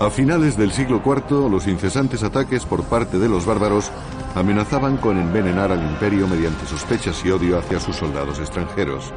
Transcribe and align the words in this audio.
A 0.00 0.08
finales 0.08 0.56
del 0.56 0.72
siglo 0.72 1.02
IV, 1.04 1.50
los 1.50 1.66
incesantes 1.66 2.22
ataques 2.22 2.64
por 2.64 2.84
parte 2.84 3.18
de 3.18 3.28
los 3.28 3.44
bárbaros 3.44 3.92
amenazaban 4.34 4.96
con 4.96 5.18
envenenar 5.18 5.72
al 5.72 5.82
imperio 5.82 6.26
mediante 6.26 6.64
sospechas 6.64 7.22
y 7.22 7.30
odio 7.30 7.58
hacia 7.58 7.80
sus 7.80 7.96
soldados 7.96 8.38
extranjeros. 8.38 9.12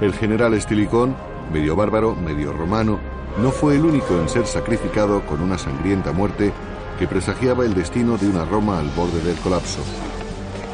El 0.00 0.14
general 0.14 0.54
Estilicón, 0.54 1.14
medio 1.52 1.76
bárbaro, 1.76 2.14
medio 2.14 2.54
romano, 2.54 2.98
no 3.42 3.50
fue 3.50 3.76
el 3.76 3.84
único 3.84 4.18
en 4.18 4.26
ser 4.26 4.46
sacrificado 4.46 5.20
con 5.26 5.42
una 5.42 5.58
sangrienta 5.58 6.12
muerte 6.12 6.50
que 6.98 7.06
presagiaba 7.06 7.66
el 7.66 7.74
destino 7.74 8.16
de 8.16 8.26
una 8.26 8.46
Roma 8.46 8.78
al 8.78 8.88
borde 8.96 9.20
del 9.20 9.36
colapso. 9.36 9.82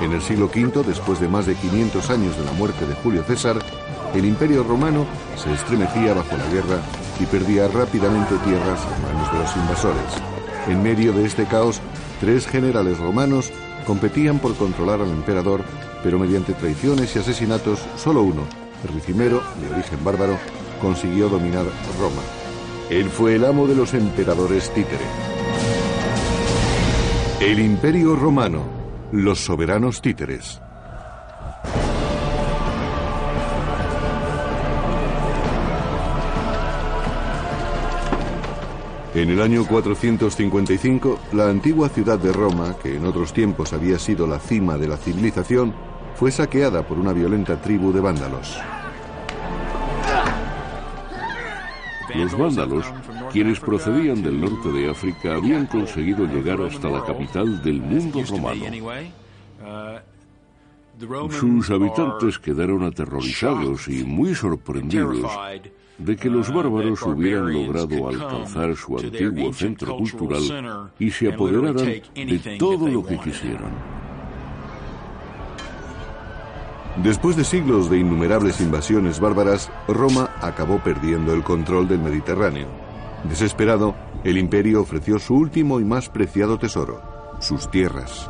En 0.01 0.13
el 0.13 0.23
siglo 0.23 0.47
V, 0.47 0.85
después 0.87 1.19
de 1.19 1.27
más 1.27 1.47
de 1.47 1.57
500 1.57 2.11
años 2.11 2.39
de 2.39 2.45
la 2.45 2.53
muerte 2.53 2.87
de 2.87 2.95
Julio 2.95 3.25
César, 3.25 3.59
el 4.15 4.25
imperio 4.25 4.63
romano 4.63 5.05
se 5.35 5.53
estremecía 5.53 6.15
bajo 6.15 6.37
la 6.37 6.47
guerra 6.47 6.81
y 7.21 7.27
perdía 7.27 7.69
rápidamente 7.69 8.37
tierras 8.45 8.81
en 8.85 9.03
manos 9.03 9.33
de 9.33 9.39
los 9.39 9.57
invasores. 9.57 10.23
En 10.67 10.83
medio 10.83 11.13
de 11.13 11.25
este 11.25 11.45
caos, 11.47 11.81
tres 12.21 12.47
generales 12.47 12.99
romanos 12.99 13.51
competían 13.87 14.39
por 14.39 14.55
controlar 14.55 15.01
al 15.01 15.11
emperador, 15.11 15.63
pero 16.03 16.19
mediante 16.19 16.53
traiciones 16.53 17.15
y 17.17 17.19
asesinatos, 17.19 17.81
solo 17.97 18.23
uno, 18.23 18.43
Ricimero, 18.95 19.43
de 19.61 19.75
origen 19.75 20.05
bárbaro, 20.05 20.39
consiguió 20.81 21.29
dominar 21.29 21.65
Roma. 21.99 22.23
Él 22.91 23.11
fue 23.11 23.35
el 23.35 23.45
amo 23.45 23.67
de 23.67 23.75
los 23.75 23.93
emperadores 23.95 24.71
títere. 24.73 25.05
El 27.41 27.59
imperio 27.59 28.15
romano, 28.15 28.63
los 29.13 29.41
soberanos 29.41 30.01
títeres. 30.01 30.61
En 39.19 39.31
el 39.31 39.43
año 39.43 39.67
455, 39.67 41.19
la 41.33 41.49
antigua 41.49 41.89
ciudad 41.89 42.21
de 42.21 42.33
Roma, 42.33 42.77
que 42.81 42.95
en 42.95 43.05
otros 43.05 43.33
tiempos 43.33 43.73
había 43.73 43.99
sido 43.99 44.29
la 44.29 44.39
cima 44.39 44.79
de 44.79 44.87
la 44.87 44.97
civilización, 44.97 45.75
fue 46.15 46.31
saqueada 46.31 46.87
por 46.87 47.01
una 47.01 47.13
violenta 47.13 47.61
tribu 47.61 47.93
de 47.93 47.99
vándalos. 47.99 48.57
Los 52.15 52.39
vándalos, 52.39 52.87
quienes 53.33 53.59
procedían 53.59 54.23
del 54.23 54.41
norte 54.41 54.71
de 54.71 54.89
África, 54.89 55.35
habían 55.35 55.67
conseguido 55.67 56.25
llegar 56.25 56.61
hasta 56.63 56.89
la 56.89 57.05
capital 57.05 57.61
del 57.65 57.83
mundo 57.83 58.23
romano. 58.31 58.67
Sus 61.31 61.71
habitantes 61.71 62.39
quedaron 62.39 62.83
aterrorizados 62.85 63.89
y 63.89 64.05
muy 64.05 64.35
sorprendidos 64.35 65.31
de 65.99 66.17
que 66.17 66.31
los 66.31 66.53
bárbaros 66.53 67.03
hubieran 67.03 67.53
logrado 67.53 68.09
alcanzar 68.09 68.77
su 68.77 68.99
antiguo 68.99 69.53
centro 69.53 69.97
cultural 69.97 70.91
y 70.99 71.11
se 71.11 71.33
apoderaran 71.33 71.77
de 72.15 72.57
todo 72.59 72.89
lo 72.89 73.05
que 73.05 73.19
quisieran. 73.19 73.73
Después 77.03 77.37
de 77.37 77.45
siglos 77.45 77.89
de 77.91 77.99
innumerables 77.99 78.61
invasiones 78.61 79.21
bárbaras, 79.21 79.71
Roma 79.87 80.31
acabó 80.41 80.79
perdiendo 80.81 81.33
el 81.33 81.45
control 81.45 81.87
del 81.87 82.01
Mediterráneo. 82.01 82.67
Desesperado, 83.29 83.95
el 84.25 84.37
imperio 84.37 84.81
ofreció 84.81 85.19
su 85.21 85.35
último 85.35 85.79
y 85.79 85.85
más 85.85 86.09
preciado 86.09 86.59
tesoro, 86.59 87.01
sus 87.41 87.71
tierras. 87.71 88.29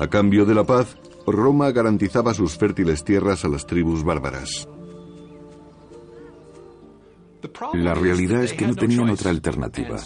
A 0.00 0.08
cambio 0.08 0.46
de 0.46 0.54
la 0.54 0.64
paz, 0.64 0.96
Roma 1.26 1.70
garantizaba 1.72 2.32
sus 2.32 2.56
fértiles 2.56 3.04
tierras 3.04 3.44
a 3.44 3.48
las 3.48 3.66
tribus 3.66 4.02
bárbaras. 4.02 4.66
La 7.74 7.92
realidad 7.92 8.42
es 8.42 8.54
que 8.54 8.66
no 8.66 8.74
tenían 8.74 9.10
otra 9.10 9.30
alternativa. 9.30 9.98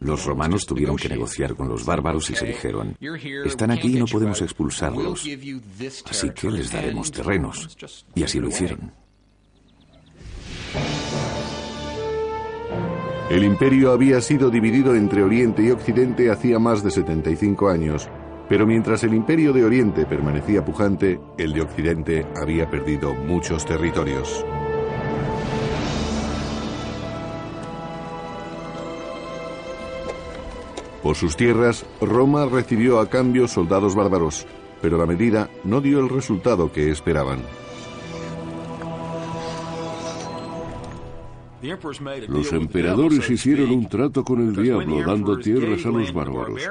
Los 0.00 0.26
romanos 0.26 0.66
tuvieron 0.66 0.96
que 0.96 1.08
negociar 1.08 1.54
con 1.54 1.68
los 1.68 1.86
bárbaros 1.86 2.28
y 2.28 2.34
se 2.34 2.44
dijeron, 2.44 2.98
están 3.46 3.70
aquí 3.70 3.96
y 3.96 3.98
no 3.98 4.04
podemos 4.04 4.42
expulsarlos, 4.42 5.26
así 6.04 6.30
que 6.30 6.50
les 6.50 6.70
daremos 6.70 7.10
terrenos. 7.10 7.78
Y 8.14 8.22
así 8.22 8.40
lo 8.40 8.48
hicieron. 8.48 8.92
El 13.30 13.44
imperio 13.44 13.92
había 13.92 14.20
sido 14.20 14.50
dividido 14.50 14.94
entre 14.94 15.22
Oriente 15.22 15.62
y 15.62 15.70
Occidente 15.70 16.30
hacía 16.30 16.58
más 16.58 16.82
de 16.82 16.90
75 16.90 17.68
años, 17.70 18.10
pero 18.50 18.66
mientras 18.66 19.04
el 19.04 19.14
imperio 19.14 19.52
de 19.52 19.64
Oriente 19.64 20.06
permanecía 20.06 20.64
pujante, 20.64 21.20
el 21.38 21.52
de 21.52 21.60
Occidente 21.60 22.26
había 22.34 22.68
perdido 22.68 23.14
muchos 23.14 23.64
territorios. 23.64 24.44
Por 31.00 31.14
sus 31.14 31.36
tierras, 31.36 31.86
Roma 32.00 32.46
recibió 32.46 32.98
a 32.98 33.08
cambio 33.08 33.46
soldados 33.46 33.94
bárbaros, 33.94 34.48
pero 34.82 34.98
la 34.98 35.06
medida 35.06 35.48
no 35.62 35.80
dio 35.80 36.00
el 36.00 36.08
resultado 36.08 36.72
que 36.72 36.90
esperaban. 36.90 37.38
Los 42.28 42.52
emperadores 42.52 43.28
hicieron 43.28 43.70
un 43.70 43.88
trato 43.88 44.24
con 44.24 44.40
el 44.40 44.62
diablo 44.62 45.02
dando 45.04 45.38
tierras 45.38 45.84
a 45.84 45.90
los 45.90 46.12
bárbaros, 46.12 46.62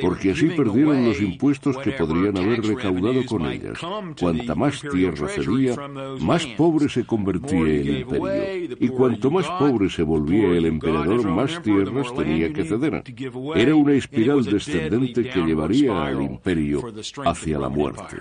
porque 0.00 0.32
así 0.32 0.48
perdieron 0.48 1.04
los 1.04 1.20
impuestos 1.20 1.76
que 1.78 1.92
podrían 1.92 2.36
haber 2.36 2.62
recaudado 2.62 3.24
con 3.26 3.46
ellas. 3.46 3.78
Cuanta 4.18 4.54
más 4.54 4.80
tierra 4.80 5.28
cedía, 5.28 5.76
más 6.20 6.46
pobre 6.46 6.88
se 6.88 7.04
convertía 7.04 7.60
el 7.60 7.98
imperio. 8.00 8.76
Y 8.80 8.88
cuanto 8.88 9.30
más 9.30 9.46
pobre 9.58 9.90
se 9.90 10.02
volvía 10.02 10.48
el 10.48 10.66
emperador, 10.66 11.26
más 11.28 11.62
tierras 11.62 12.14
tenía 12.14 12.52
que 12.52 12.64
ceder. 12.64 13.02
Era 13.54 13.74
una 13.74 13.92
espiral 13.92 14.44
descendente 14.44 15.28
que 15.28 15.40
llevaría 15.40 16.06
al 16.06 16.22
imperio 16.22 16.82
hacia 17.24 17.58
la 17.58 17.68
muerte. 17.68 18.16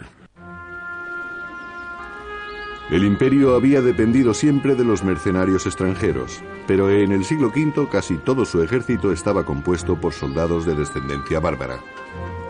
El 2.90 3.04
imperio 3.04 3.56
había 3.56 3.82
dependido 3.82 4.34
siempre 4.34 4.74
de 4.74 4.86
los 4.86 5.04
mercenarios 5.04 5.66
extranjeros, 5.66 6.42
pero 6.68 6.90
en 6.90 7.12
el 7.12 7.26
siglo 7.26 7.50
V 7.50 7.90
casi 7.92 8.16
todo 8.16 8.46
su 8.46 8.64
ejército 8.64 9.12
estaba 9.12 9.44
compuesto 9.44 10.00
por 10.00 10.14
soldados 10.14 10.66
de 10.66 10.74
descendencia 10.74 11.42
bárbara. 11.42 11.80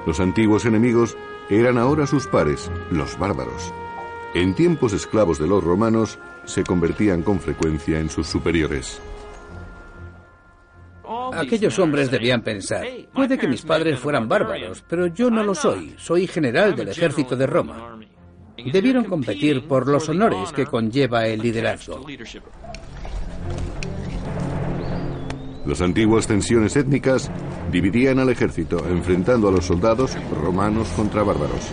Los 0.05 0.19
antiguos 0.19 0.65
enemigos 0.65 1.17
eran 1.49 1.79
ahora 1.79 2.05
sus 2.05 2.27
pares, 2.27 2.69
los 2.91 3.17
bárbaros. 3.17 3.73
En 4.35 4.53
tiempos 4.53 4.93
esclavos 4.93 5.39
de 5.39 5.47
los 5.47 5.63
romanos, 5.63 6.19
se 6.45 6.63
convertían 6.63 7.23
con 7.23 7.39
frecuencia 7.39 7.99
en 7.99 8.11
sus 8.11 8.27
superiores. 8.27 9.01
Aquellos 11.33 11.79
hombres 11.79 12.11
debían 12.11 12.43
pensar, 12.43 12.85
puede 13.11 13.39
que 13.39 13.47
mis 13.47 13.63
padres 13.63 13.99
fueran 13.99 14.29
bárbaros, 14.29 14.83
pero 14.87 15.07
yo 15.07 15.31
no 15.31 15.41
lo 15.41 15.55
soy, 15.55 15.95
soy 15.97 16.27
general 16.27 16.75
del 16.75 16.89
ejército 16.89 17.35
de 17.35 17.47
Roma 17.47 17.97
debieron 18.65 19.05
competir 19.05 19.67
por 19.67 19.87
los 19.87 20.09
honores 20.09 20.51
que 20.51 20.65
conlleva 20.65 21.27
el 21.27 21.39
liderazgo. 21.39 22.05
Las 25.65 25.81
antiguas 25.81 26.27
tensiones 26.27 26.77
étnicas 26.77 27.29
dividían 27.71 28.19
al 28.19 28.29
ejército, 28.29 28.77
enfrentando 28.87 29.49
a 29.49 29.51
los 29.51 29.65
soldados 29.65 30.17
romanos 30.31 30.87
contra 30.95 31.23
bárbaros. 31.23 31.71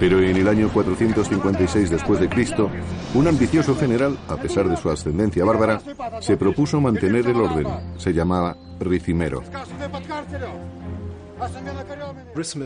Pero 0.00 0.20
en 0.20 0.36
el 0.36 0.48
año 0.48 0.68
456 0.68 1.88
después 1.88 2.20
de 2.20 2.28
Cristo, 2.28 2.68
un 3.14 3.28
ambicioso 3.28 3.76
general, 3.76 4.18
a 4.28 4.36
pesar 4.36 4.68
de 4.68 4.76
su 4.76 4.90
ascendencia 4.90 5.44
bárbara, 5.44 5.80
se 6.20 6.36
propuso 6.36 6.80
mantener 6.80 7.26
el 7.28 7.36
orden. 7.36 7.66
Se 7.96 8.12
llamaba 8.12 8.56
Ricimero. 8.80 9.42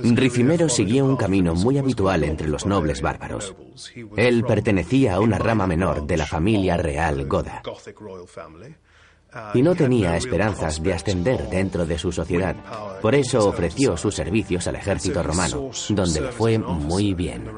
Ricimero 0.03 0.69
siguió 0.69 1.05
un 1.05 1.17
camino 1.17 1.55
muy 1.55 1.79
habitual 1.79 2.25
entre 2.25 2.49
los 2.49 2.67
nobles 2.67 3.01
bárbaros. 3.01 3.55
Él 4.17 4.45
pertenecía 4.45 5.15
a 5.15 5.21
una 5.21 5.39
rama 5.39 5.67
menor 5.67 6.07
de 6.07 6.17
la 6.17 6.27
familia 6.27 6.77
real 6.77 7.27
goda 7.27 7.63
y 9.55 9.63
no 9.63 9.75
tenía 9.75 10.17
esperanzas 10.17 10.83
de 10.83 10.93
ascender 10.93 11.49
dentro 11.49 11.87
de 11.87 11.99
su 11.99 12.13
sociedad. 12.13 12.57
Por 13.01 13.15
eso 13.15 13.47
ofreció 13.49 13.97
sus 13.97 14.15
servicios 14.15 14.67
al 14.67 14.77
ejército 14.77 15.23
romano, 15.23 15.71
donde 15.89 16.21
le 16.21 16.33
fue 16.33 16.59
muy 16.59 17.15
bien. 17.15 17.49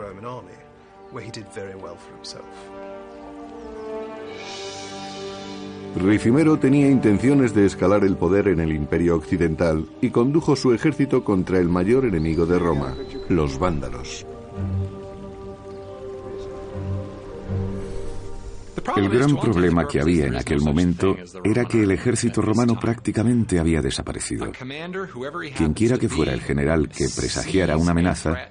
Ricimero 5.96 6.58
tenía 6.58 6.90
intenciones 6.90 7.54
de 7.54 7.66
escalar 7.66 8.04
el 8.04 8.16
poder 8.16 8.48
en 8.48 8.60
el 8.60 8.72
imperio 8.72 9.16
occidental 9.16 9.86
y 10.00 10.10
condujo 10.10 10.56
su 10.56 10.72
ejército 10.72 11.22
contra 11.22 11.58
el 11.58 11.68
mayor 11.68 12.06
enemigo 12.06 12.46
de 12.46 12.58
Roma, 12.58 12.96
los 13.28 13.58
vándalos. 13.58 14.26
El 18.96 19.08
gran 19.08 19.36
problema 19.36 19.86
que 19.86 20.00
había 20.00 20.26
en 20.26 20.36
aquel 20.36 20.60
momento 20.60 21.16
era 21.44 21.64
que 21.66 21.82
el 21.82 21.92
ejército 21.92 22.42
romano 22.42 22.78
prácticamente 22.80 23.60
había 23.60 23.80
desaparecido. 23.80 24.50
Quienquiera 25.56 25.98
que 25.98 26.08
fuera 26.08 26.32
el 26.32 26.40
general 26.40 26.88
que 26.88 27.06
presagiara 27.14 27.76
una 27.76 27.92
amenaza, 27.92 28.50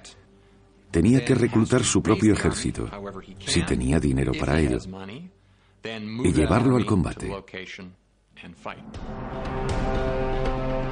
tenía 0.90 1.24
que 1.24 1.34
reclutar 1.34 1.84
su 1.84 2.02
propio 2.02 2.32
ejército, 2.32 2.88
si 3.40 3.62
tenía 3.62 4.00
dinero 4.00 4.32
para 4.38 4.58
ello. 4.58 4.78
Y 5.84 6.32
llevarlo 6.32 6.76
al 6.76 6.86
combate. 6.86 7.30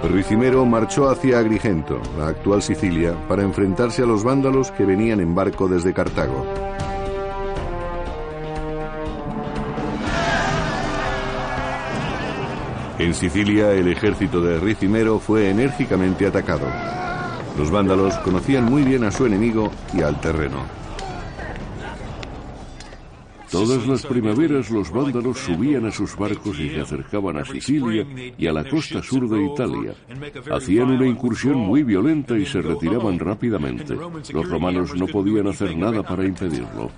Ricimero 0.02 0.64
marchó 0.64 1.10
hacia 1.10 1.38
Agrigento, 1.38 2.00
la 2.18 2.28
actual 2.28 2.62
Sicilia, 2.62 3.14
para 3.28 3.42
enfrentarse 3.42 4.02
a 4.02 4.06
los 4.06 4.24
vándalos 4.24 4.70
que 4.70 4.84
venían 4.84 5.20
en 5.20 5.34
barco 5.34 5.68
desde 5.68 5.92
Cartago. 5.92 6.46
En 12.98 13.14
Sicilia, 13.14 13.72
el 13.72 13.88
ejército 13.88 14.40
de 14.40 14.58
Ricimero 14.58 15.18
fue 15.18 15.50
enérgicamente 15.50 16.26
atacado. 16.26 16.66
Los 17.56 17.70
vándalos 17.70 18.14
conocían 18.18 18.64
muy 18.64 18.82
bien 18.82 19.04
a 19.04 19.10
su 19.10 19.26
enemigo 19.26 19.70
y 19.94 20.02
al 20.02 20.20
terreno. 20.20 20.79
Todas 23.50 23.86
las 23.86 24.06
primaveras 24.06 24.70
los 24.70 24.90
vándalos 24.92 25.38
subían 25.38 25.86
a 25.86 25.90
sus 25.90 26.16
barcos 26.16 26.58
y 26.60 26.70
se 26.70 26.80
acercaban 26.80 27.36
a 27.36 27.44
Sicilia 27.44 28.06
y 28.38 28.46
a 28.46 28.52
la 28.52 28.68
costa 28.68 29.02
sur 29.02 29.28
de 29.28 29.44
Italia. 29.44 29.94
Hacían 30.52 30.90
una 30.90 31.06
incursión 31.06 31.56
muy 31.56 31.82
violenta 31.82 32.38
y 32.38 32.46
se 32.46 32.62
retiraban 32.62 33.18
rápidamente. 33.18 33.96
Los 34.32 34.48
romanos 34.48 34.94
no 34.94 35.06
podían 35.08 35.48
hacer 35.48 35.76
nada 35.76 36.02
para 36.02 36.24
impedirlo. 36.24 36.90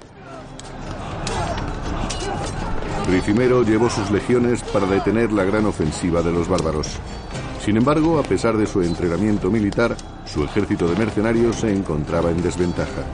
Ricimero 3.08 3.62
llevó 3.62 3.90
sus 3.90 4.10
legiones 4.10 4.62
para 4.62 4.86
detener 4.86 5.32
la 5.32 5.44
gran 5.44 5.66
ofensiva 5.66 6.22
de 6.22 6.32
los 6.32 6.48
bárbaros. 6.48 6.98
Sin 7.64 7.76
embargo, 7.76 8.18
a 8.18 8.22
pesar 8.22 8.56
de 8.56 8.66
su 8.66 8.82
entrenamiento 8.82 9.50
militar, 9.50 9.96
su 10.26 10.44
ejército 10.44 10.88
de 10.88 10.96
mercenarios 10.96 11.56
se 11.56 11.72
encontraba 11.72 12.30
en 12.30 12.42
desventaja. 12.42 13.04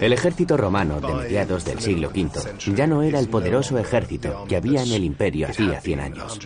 El 0.00 0.12
ejército 0.12 0.56
romano 0.56 1.00
de 1.00 1.12
mediados 1.12 1.64
del 1.64 1.80
siglo 1.80 2.08
V 2.08 2.30
ya 2.74 2.86
no 2.86 3.02
era 3.02 3.18
el 3.18 3.28
poderoso 3.28 3.78
ejército 3.78 4.44
que 4.48 4.56
había 4.56 4.82
en 4.82 4.92
el 4.92 5.04
imperio 5.04 5.48
hacía 5.48 5.80
100 5.80 6.00
años. 6.00 6.38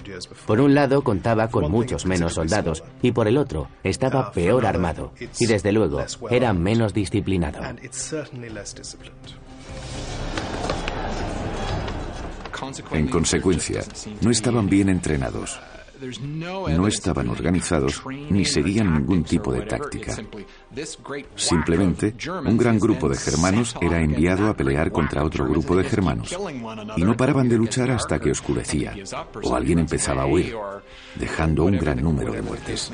Por 0.47 0.61
un 0.61 0.75
lado 0.75 1.03
contaba 1.03 1.49
con 1.49 1.71
muchos 1.71 2.06
menos 2.06 2.35
soldados 2.35 2.83
y 3.03 3.12
por 3.12 3.29
el 3.29 3.37
otro 3.37 3.69
estaba 3.83 4.33
peor 4.33 4.67
armado 4.67 5.12
y 5.39 5.47
desde 5.47 5.73
luego 5.73 6.05
era 6.31 6.53
menos 6.53 6.95
disciplinado. 6.95 7.61
En 12.93 13.09
consecuencia, 13.09 13.83
no 14.23 14.31
estaban 14.31 14.69
bien 14.69 14.89
entrenados. 14.89 15.61
No 16.23 16.87
estaban 16.87 17.29
organizados 17.29 18.03
ni 18.31 18.45
seguían 18.45 18.93
ningún 18.93 19.25
tipo 19.25 19.53
de 19.53 19.62
táctica. 19.62 20.17
Simplemente, 21.35 22.15
un 22.45 22.56
gran 22.56 22.79
grupo 22.79 23.09
de 23.09 23.17
germanos 23.17 23.75
era 23.81 24.01
enviado 24.01 24.49
a 24.49 24.56
pelear 24.56 24.91
contra 24.91 25.25
otro 25.25 25.47
grupo 25.47 25.77
de 25.77 25.85
germanos 25.85 26.37
y 26.97 27.03
no 27.03 27.17
paraban 27.17 27.49
de 27.49 27.56
luchar 27.56 27.91
hasta 27.91 28.19
que 28.19 28.31
oscurecía 28.31 28.95
o 29.43 29.55
alguien 29.55 29.81
empezaba 29.81 30.23
a 30.23 30.27
huir, 30.27 30.55
dejando 31.15 31.65
un 31.65 31.79
gran 31.79 32.03
número 32.03 32.33
de 32.33 32.43
muertes. 32.43 32.91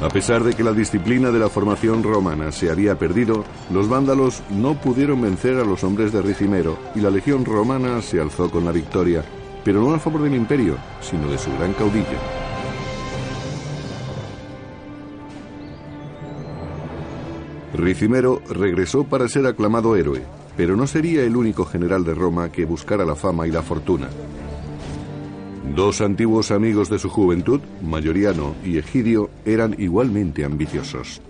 A 0.00 0.08
pesar 0.08 0.44
de 0.44 0.54
que 0.54 0.62
la 0.62 0.72
disciplina 0.72 1.32
de 1.32 1.40
la 1.40 1.48
formación 1.48 2.04
romana 2.04 2.52
se 2.52 2.70
había 2.70 2.96
perdido, 2.96 3.44
los 3.72 3.88
vándalos 3.88 4.44
no 4.48 4.74
pudieron 4.80 5.20
vencer 5.22 5.56
a 5.56 5.64
los 5.64 5.82
hombres 5.82 6.12
de 6.12 6.22
Ricimero 6.22 6.78
y 6.94 7.00
la 7.00 7.10
legión 7.10 7.44
romana 7.44 8.00
se 8.00 8.20
alzó 8.20 8.48
con 8.48 8.64
la 8.64 8.70
victoria, 8.70 9.24
pero 9.64 9.80
no 9.80 9.92
a 9.92 9.98
favor 9.98 10.22
del 10.22 10.36
imperio, 10.36 10.76
sino 11.00 11.28
de 11.28 11.36
su 11.36 11.50
gran 11.50 11.72
caudillo. 11.72 12.06
Ricimero 17.74 18.40
regresó 18.48 19.02
para 19.02 19.28
ser 19.28 19.46
aclamado 19.46 19.96
héroe, 19.96 20.22
pero 20.56 20.76
no 20.76 20.86
sería 20.86 21.24
el 21.24 21.36
único 21.36 21.64
general 21.64 22.04
de 22.04 22.14
Roma 22.14 22.52
que 22.52 22.64
buscara 22.64 23.04
la 23.04 23.16
fama 23.16 23.48
y 23.48 23.50
la 23.50 23.62
fortuna. 23.62 24.08
Dos 25.78 26.00
antiguos 26.00 26.50
amigos 26.50 26.90
de 26.90 26.98
su 26.98 27.08
juventud, 27.08 27.60
Mayoriano 27.82 28.56
y 28.64 28.78
Egidio, 28.78 29.30
eran 29.44 29.76
igualmente 29.78 30.44
ambiciosos. 30.44 31.22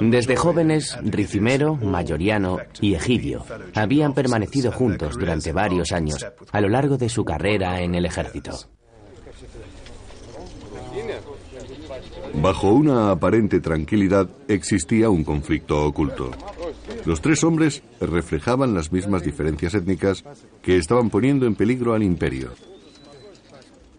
Desde 0.00 0.36
jóvenes, 0.36 0.96
Ricimero, 1.02 1.74
Mayoriano 1.74 2.58
y 2.80 2.94
Egidio 2.94 3.44
habían 3.74 4.14
permanecido 4.14 4.70
juntos 4.70 5.18
durante 5.18 5.50
varios 5.50 5.90
años 5.90 6.24
a 6.52 6.60
lo 6.60 6.68
largo 6.68 6.96
de 6.96 7.08
su 7.08 7.24
carrera 7.24 7.80
en 7.80 7.96
el 7.96 8.06
ejército. 8.06 8.52
Bajo 12.34 12.70
una 12.70 13.10
aparente 13.10 13.58
tranquilidad 13.58 14.28
existía 14.46 15.10
un 15.10 15.24
conflicto 15.24 15.84
oculto. 15.84 16.30
Los 17.06 17.20
tres 17.20 17.44
hombres 17.44 17.82
reflejaban 18.00 18.74
las 18.74 18.92
mismas 18.92 19.24
diferencias 19.24 19.74
étnicas 19.74 20.24
que 20.62 20.76
estaban 20.76 21.10
poniendo 21.10 21.46
en 21.46 21.54
peligro 21.54 21.94
al 21.94 22.02
imperio. 22.02 22.50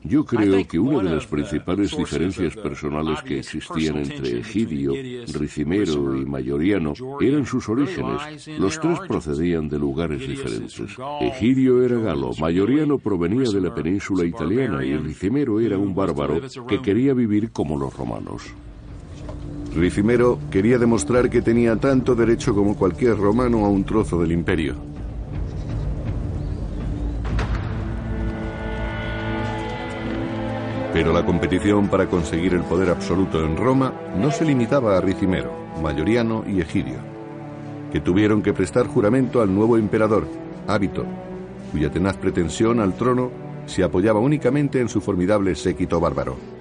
Yo 0.04 0.26
creo 0.26 0.68
que 0.68 0.80
una 0.80 1.04
de 1.04 1.16
las 1.16 1.28
principales 1.28 1.96
diferencias 1.96 2.56
personales 2.56 3.22
que 3.22 3.40
existían 3.40 3.98
entre 3.98 4.40
Egidio, 4.40 4.94
Ricimero 5.32 6.18
y 6.18 6.26
Mayoriano 6.26 6.94
eran 7.20 7.46
sus 7.46 7.70
orígenes. 7.70 8.48
Los 8.60 8.80
tres 8.80 9.00
procedían 9.08 9.70
de 9.70 9.78
lugares 9.78 10.28
diferentes. 10.28 10.98
Egidio 11.22 11.84
era 11.84 12.00
galo, 12.00 12.32
Mayoriano 12.40 12.98
provenía 12.98 13.50
de 13.52 13.62
la 13.62 13.74
península 13.74 14.26
italiana 14.26 14.84
y 14.84 14.98
Ricimero 14.98 15.60
era 15.60 15.78
un 15.78 15.94
bárbaro 15.94 16.42
que 16.68 16.82
quería 16.82 17.14
vivir 17.14 17.52
como 17.52 17.78
los 17.78 17.96
romanos. 17.96 18.42
Ricimero 19.76 20.38
quería 20.52 20.78
demostrar 20.78 21.30
que 21.30 21.42
tenía 21.42 21.78
tanto 21.78 22.14
derecho 22.14 22.54
como 22.54 22.76
cualquier 22.76 23.18
romano 23.18 23.66
a 23.66 23.70
un 23.70 23.86
trozo 23.86 24.20
del 24.20 24.34
imperio. 24.34 24.76
Pero 30.94 31.14
la 31.14 31.26
competición 31.26 31.88
para 31.88 32.08
conseguir 32.08 32.54
el 32.54 32.64
poder 32.64 32.90
absoluto 32.90 33.46
en 33.46 33.56
Roma 33.56 33.94
no 34.18 34.30
se 34.30 34.44
limitaba 34.44 34.98
a 34.98 35.02
Ricimero, 35.02 35.54
Mayoriano 35.82 36.44
y 36.46 36.60
Egidio, 36.60 36.98
que 37.94 38.02
tuvieron 38.02 38.42
que 38.42 38.52
prestar 38.52 38.88
juramento 38.88 39.42
al 39.42 39.56
nuevo 39.56 39.78
emperador, 39.78 40.28
Hábito, 40.68 41.06
cuya 41.72 41.90
tenaz 41.90 42.18
pretensión 42.18 42.82
al 42.82 42.96
trono 42.96 43.32
se 43.68 43.86
apoyaba 43.86 44.20
únicamente 44.20 44.82
en 44.82 44.90
su 44.90 45.00
formidable 45.00 45.56
séquito 45.56 46.02
bárbaro. 46.02 46.61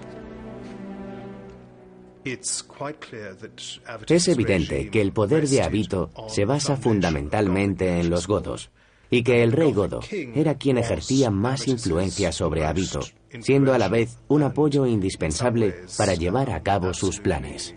Es 4.07 4.29
evidente 4.29 4.91
que 4.91 5.01
el 5.01 5.13
poder 5.13 5.49
de 5.49 5.63
Habito 5.63 6.11
se 6.29 6.45
basa 6.45 6.77
fundamentalmente 6.77 8.01
en 8.01 8.11
los 8.11 8.27
godos 8.27 8.71
y 9.11 9.23
que 9.23 9.43
el 9.43 9.53
rey 9.53 9.73
godo 9.73 10.01
era 10.35 10.55
quien 10.55 10.79
ejercía 10.79 11.31
más 11.31 11.67
influencia 11.67 12.33
sobre 12.33 12.65
Habito, 12.65 13.01
siendo 13.41 13.73
a 13.73 13.79
la 13.79 13.89
vez 13.89 14.19
un 14.29 14.43
apoyo 14.43 14.87
indispensable 14.87 15.75
para 15.97 16.15
llevar 16.15 16.51
a 16.51 16.63
cabo 16.63 16.95
sus 16.95 17.21
planes. 17.21 17.75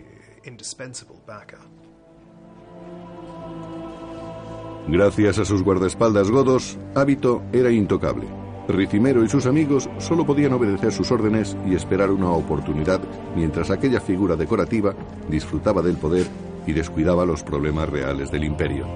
Gracias 4.86 5.38
a 5.38 5.44
sus 5.44 5.62
guardaespaldas 5.62 6.30
godos, 6.30 6.78
Hábito 6.94 7.42
era 7.52 7.70
intocable. 7.70 8.43
Ricimero 8.68 9.22
y 9.22 9.28
sus 9.28 9.44
amigos 9.46 9.90
solo 9.98 10.24
podían 10.24 10.54
obedecer 10.54 10.90
sus 10.90 11.10
órdenes 11.12 11.56
y 11.66 11.74
esperar 11.74 12.10
una 12.10 12.30
oportunidad 12.30 13.00
mientras 13.36 13.70
aquella 13.70 14.00
figura 14.00 14.36
decorativa 14.36 14.94
disfrutaba 15.28 15.82
del 15.82 15.98
poder 15.98 16.26
y 16.66 16.72
descuidaba 16.72 17.26
los 17.26 17.42
problemas 17.42 17.88
reales 17.88 18.30
del 18.30 18.44
imperio. 18.44 18.86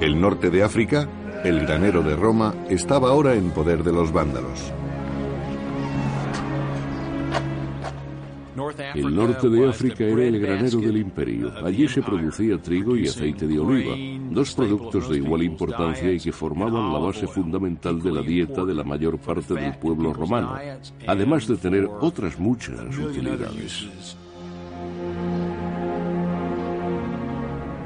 El 0.00 0.20
norte 0.20 0.50
de 0.50 0.62
África, 0.62 1.08
el 1.44 1.60
granero 1.60 2.02
de 2.02 2.16
Roma, 2.16 2.54
estaba 2.68 3.10
ahora 3.10 3.34
en 3.34 3.50
poder 3.50 3.82
de 3.82 3.92
los 3.92 4.12
vándalos. 4.12 4.72
El 8.94 9.14
norte 9.14 9.48
de 9.48 9.68
África 9.68 10.04
era 10.04 10.24
el 10.24 10.40
granero 10.40 10.78
del 10.78 10.96
imperio. 10.96 11.52
Allí 11.64 11.88
se 11.88 12.02
producía 12.02 12.58
trigo 12.58 12.96
y 12.96 13.06
aceite 13.06 13.46
de 13.46 13.58
oliva, 13.58 13.94
dos 14.30 14.54
productos 14.54 15.08
de 15.08 15.16
igual 15.18 15.42
importancia 15.42 16.12
y 16.12 16.18
que 16.18 16.32
formaban 16.32 16.92
la 16.92 16.98
base 16.98 17.26
fundamental 17.26 18.02
de 18.02 18.12
la 18.12 18.22
dieta 18.22 18.64
de 18.64 18.74
la 18.74 18.84
mayor 18.84 19.18
parte 19.18 19.54
del 19.54 19.76
pueblo 19.78 20.12
romano, 20.12 20.56
además 21.06 21.46
de 21.46 21.56
tener 21.56 21.88
otras 22.00 22.38
muchas 22.38 22.96
utilidades. 22.98 23.88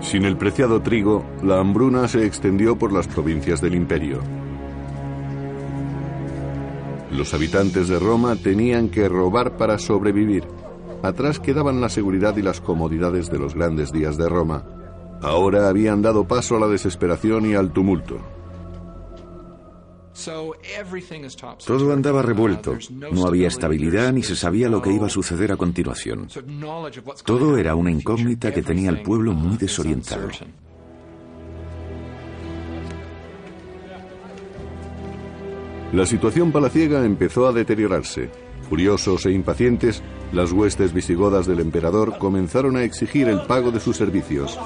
Sin 0.00 0.24
el 0.26 0.36
preciado 0.36 0.82
trigo, 0.82 1.24
la 1.42 1.60
hambruna 1.60 2.06
se 2.08 2.26
extendió 2.26 2.78
por 2.78 2.92
las 2.92 3.08
provincias 3.08 3.60
del 3.62 3.74
imperio. 3.74 4.20
Los 7.10 7.32
habitantes 7.32 7.88
de 7.88 7.98
Roma 7.98 8.36
tenían 8.36 8.88
que 8.88 9.08
robar 9.08 9.56
para 9.56 9.78
sobrevivir. 9.78 10.44
Atrás 11.04 11.38
quedaban 11.38 11.82
la 11.82 11.90
seguridad 11.90 12.34
y 12.38 12.40
las 12.40 12.62
comodidades 12.62 13.30
de 13.30 13.38
los 13.38 13.54
grandes 13.54 13.92
días 13.92 14.16
de 14.16 14.26
Roma. 14.26 14.64
Ahora 15.20 15.68
habían 15.68 16.00
dado 16.00 16.26
paso 16.26 16.56
a 16.56 16.60
la 16.60 16.66
desesperación 16.66 17.44
y 17.44 17.54
al 17.54 17.72
tumulto. 17.74 18.18
Todo 21.66 21.92
andaba 21.92 22.22
revuelto, 22.22 22.78
no 23.12 23.26
había 23.26 23.48
estabilidad 23.48 24.14
ni 24.14 24.22
se 24.22 24.34
sabía 24.34 24.70
lo 24.70 24.80
que 24.80 24.94
iba 24.94 25.06
a 25.08 25.10
suceder 25.10 25.52
a 25.52 25.58
continuación. 25.58 26.26
Todo 27.26 27.58
era 27.58 27.74
una 27.74 27.90
incógnita 27.90 28.50
que 28.50 28.62
tenía 28.62 28.88
al 28.88 29.02
pueblo 29.02 29.34
muy 29.34 29.58
desorientado. 29.58 30.28
La 35.92 36.06
situación 36.06 36.50
palaciega 36.50 37.04
empezó 37.04 37.46
a 37.46 37.52
deteriorarse. 37.52 38.43
Furiosos 38.68 39.26
e 39.26 39.32
impacientes, 39.32 40.02
las 40.32 40.52
huestes 40.52 40.92
visigodas 40.92 41.46
del 41.46 41.60
emperador 41.60 42.18
comenzaron 42.18 42.76
a 42.76 42.82
exigir 42.82 43.28
el 43.28 43.42
pago 43.42 43.70
de 43.70 43.80
sus 43.80 43.96
servicios. 43.96 44.58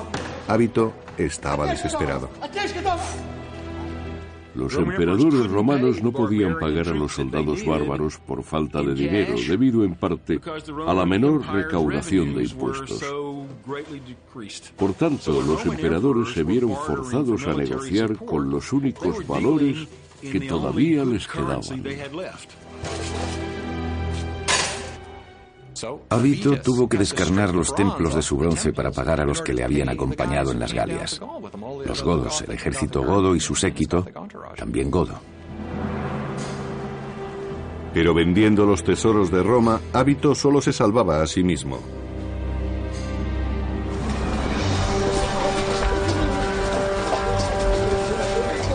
Hábito 0.47 0.93
estaba 1.19 1.67
desesperado. 1.67 2.31
Los 4.55 4.75
emperadores 4.75 5.47
romanos 5.49 6.03
no 6.03 6.11
podían 6.11 6.59
pagar 6.59 6.89
a 6.89 6.95
los 6.95 7.13
soldados 7.13 7.65
bárbaros 7.65 8.19
por 8.19 8.43
falta 8.43 8.83
de 8.83 8.95
dinero, 8.95 9.37
debido 9.47 9.85
en 9.85 9.95
parte 9.95 10.41
a 10.87 10.95
la 10.95 11.07
menor 11.07 11.47
recaudación 11.47 12.35
de 12.35 12.45
impuestos. 12.45 13.05
Por 14.77 14.95
tanto, 14.95 15.41
los 15.43 15.65
emperadores 15.65 16.35
se 16.35 16.43
vieron 16.43 16.75
forzados 16.75 17.47
a 17.47 17.55
negociar 17.55 18.17
con 18.17 18.51
los 18.51 18.73
únicos 18.73 19.25
valores 19.27 19.87
que 20.21 20.41
todavía 20.41 21.05
les 21.05 21.29
quedaban. 21.29 21.85
Avito 26.11 26.61
tuvo 26.61 26.89
que 26.89 26.99
descarnar 26.99 27.55
los 27.55 27.75
templos 27.75 28.15
de 28.15 28.23
su 28.23 28.37
bronce 28.37 28.73
para 28.73 28.91
pagar 28.91 29.21
a 29.21 29.25
los 29.25 29.43
que 29.43 29.53
le 29.53 29.65
habían 29.65 29.89
acompañado 29.89 30.53
en 30.53 30.61
las 30.61 30.73
Galias. 30.73 31.21
Los 31.85 32.03
godos, 32.03 32.43
el 32.43 32.53
ejército 32.53 33.03
godo 33.03 33.35
y 33.35 33.41
su 33.41 33.55
séquito, 33.55 34.07
también 34.57 34.91
godo. 34.91 35.21
Pero 37.95 38.15
vendiendo 38.15 38.67
los 38.67 38.85
tesoros 38.85 39.31
de 39.31 39.43
Roma, 39.43 39.81
Avito 39.93 40.35
solo 40.35 40.61
se 40.61 40.73
salvaba 40.73 41.23
a 41.23 41.27
sí 41.27 41.43
mismo. 41.43 41.81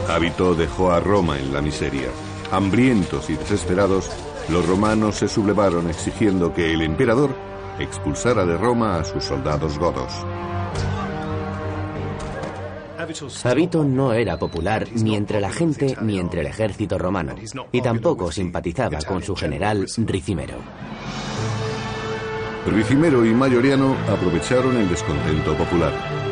Avito 0.10 0.54
dejó 0.54 0.92
a 0.92 1.00
Roma 1.00 1.40
en 1.40 1.54
la 1.54 1.62
miseria. 1.62 2.10
Hambrientos 2.52 3.30
y 3.32 3.36
desesperados, 3.36 4.12
los 4.50 4.68
romanos 4.68 5.16
se 5.16 5.28
sublevaron 5.28 5.90
exigiendo 5.90 6.54
que 6.54 6.74
el 6.74 6.82
emperador 6.82 7.36
expulsara 7.80 8.46
de 8.46 8.58
Roma 8.58 9.00
a 9.00 9.04
sus 9.04 9.24
soldados 9.24 9.78
godos. 9.78 10.12
Avito 13.44 13.84
no 13.84 14.14
era 14.14 14.38
popular 14.38 14.88
ni 14.94 15.16
entre 15.16 15.42
la 15.42 15.52
gente 15.52 15.98
ni 16.02 16.20
entre 16.20 16.42
el 16.42 16.48
ejército 16.48 16.98
romano, 16.98 17.36
y 17.72 17.82
tampoco 17.82 18.32
simpatizaba 18.32 19.00
con 19.00 19.22
su 19.22 19.36
general 19.36 19.88
Ricimero. 19.98 20.56
Ricimero 22.66 23.26
y 23.26 23.34
Mayoriano 23.34 23.96
aprovecharon 24.08 24.78
el 24.78 24.90
descontento 24.90 25.54
popular. 25.56 26.23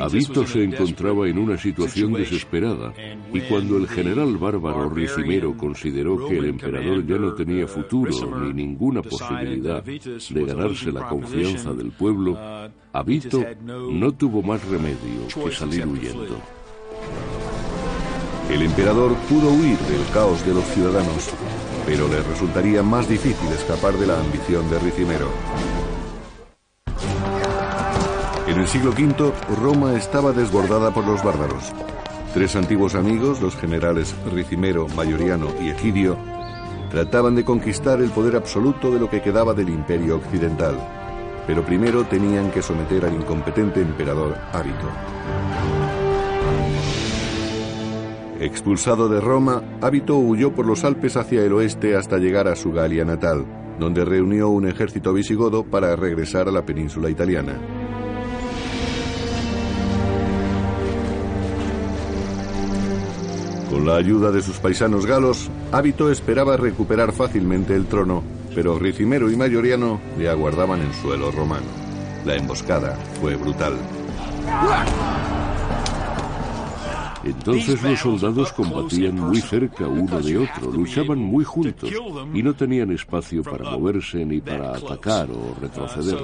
Avito 0.00 0.46
se 0.46 0.64
encontraba 0.64 1.28
en 1.28 1.38
una 1.38 1.56
situación 1.56 2.12
desesperada 2.12 2.92
y 3.32 3.40
cuando 3.42 3.76
el 3.76 3.88
general 3.88 4.36
bárbaro 4.36 4.88
Ricimero 4.90 5.56
consideró 5.56 6.28
que 6.28 6.38
el 6.38 6.46
emperador 6.46 7.06
ya 7.06 7.16
no 7.16 7.34
tenía 7.34 7.66
futuro 7.66 8.12
ni 8.40 8.52
ninguna 8.52 9.02
posibilidad 9.02 9.82
de 9.82 10.44
ganarse 10.44 10.92
la 10.92 11.08
confianza 11.08 11.72
del 11.72 11.90
pueblo, 11.90 12.38
Avito 12.92 13.42
no 13.66 14.12
tuvo 14.12 14.42
más 14.42 14.64
remedio 14.66 15.26
que 15.44 15.52
salir 15.52 15.86
huyendo. 15.86 16.38
El 18.50 18.62
emperador 18.62 19.14
pudo 19.28 19.48
huir 19.50 19.78
del 19.78 20.04
caos 20.12 20.44
de 20.44 20.54
los 20.54 20.64
ciudadanos, 20.66 21.30
pero 21.86 22.06
le 22.08 22.22
resultaría 22.22 22.82
más 22.82 23.08
difícil 23.08 23.48
escapar 23.48 23.94
de 23.94 24.06
la 24.06 24.20
ambición 24.20 24.68
de 24.70 24.78
Ricimero. 24.80 25.28
En 28.54 28.60
el 28.60 28.68
siglo 28.68 28.90
V, 28.90 29.32
Roma 29.60 29.94
estaba 29.94 30.32
desbordada 30.32 30.94
por 30.94 31.04
los 31.04 31.24
bárbaros. 31.24 31.72
Tres 32.34 32.54
antiguos 32.54 32.94
amigos, 32.94 33.42
los 33.42 33.56
generales 33.56 34.14
Ricimero, 34.32 34.86
Mayoriano 34.94 35.48
y 35.60 35.70
Egidio, 35.70 36.16
trataban 36.88 37.34
de 37.34 37.44
conquistar 37.44 38.00
el 38.00 38.10
poder 38.10 38.36
absoluto 38.36 38.92
de 38.92 39.00
lo 39.00 39.10
que 39.10 39.20
quedaba 39.20 39.54
del 39.54 39.70
imperio 39.70 40.18
occidental, 40.18 40.76
pero 41.48 41.64
primero 41.64 42.04
tenían 42.04 42.52
que 42.52 42.62
someter 42.62 43.04
al 43.04 43.14
incompetente 43.14 43.80
emperador 43.80 44.36
Hábito. 44.52 44.88
Expulsado 48.38 49.08
de 49.08 49.20
Roma, 49.20 49.64
Hábito 49.80 50.16
huyó 50.16 50.54
por 50.54 50.64
los 50.64 50.84
Alpes 50.84 51.16
hacia 51.16 51.42
el 51.42 51.52
oeste 51.54 51.96
hasta 51.96 52.18
llegar 52.18 52.46
a 52.46 52.54
su 52.54 52.70
Galia 52.70 53.04
natal, 53.04 53.46
donde 53.80 54.04
reunió 54.04 54.48
un 54.48 54.68
ejército 54.68 55.12
visigodo 55.12 55.64
para 55.64 55.96
regresar 55.96 56.46
a 56.46 56.52
la 56.52 56.64
península 56.64 57.10
italiana. 57.10 57.83
Con 63.74 63.86
la 63.86 63.96
ayuda 63.96 64.30
de 64.30 64.40
sus 64.40 64.58
paisanos 64.58 65.04
galos, 65.04 65.50
Hábito 65.72 66.08
esperaba 66.08 66.56
recuperar 66.56 67.10
fácilmente 67.10 67.74
el 67.74 67.86
trono, 67.86 68.22
pero 68.54 68.78
Ricimero 68.78 69.28
y 69.32 69.36
Mayoriano 69.36 70.00
le 70.16 70.28
aguardaban 70.28 70.80
en 70.80 70.94
suelo 70.94 71.32
romano. 71.32 71.66
La 72.24 72.36
emboscada 72.36 72.96
fue 73.20 73.34
brutal. 73.34 73.74
Entonces 77.24 77.82
los 77.82 77.98
soldados 78.00 78.52
combatían 78.52 79.14
muy 79.16 79.40
cerca 79.40 79.86
uno 79.86 80.20
de 80.20 80.38
otro, 80.38 80.70
luchaban 80.70 81.18
muy 81.18 81.44
juntos 81.44 81.90
y 82.34 82.42
no 82.42 82.54
tenían 82.54 82.92
espacio 82.92 83.42
para 83.42 83.70
moverse 83.70 84.24
ni 84.24 84.40
para 84.40 84.76
atacar 84.76 85.28
o 85.30 85.54
retroceder. 85.60 86.18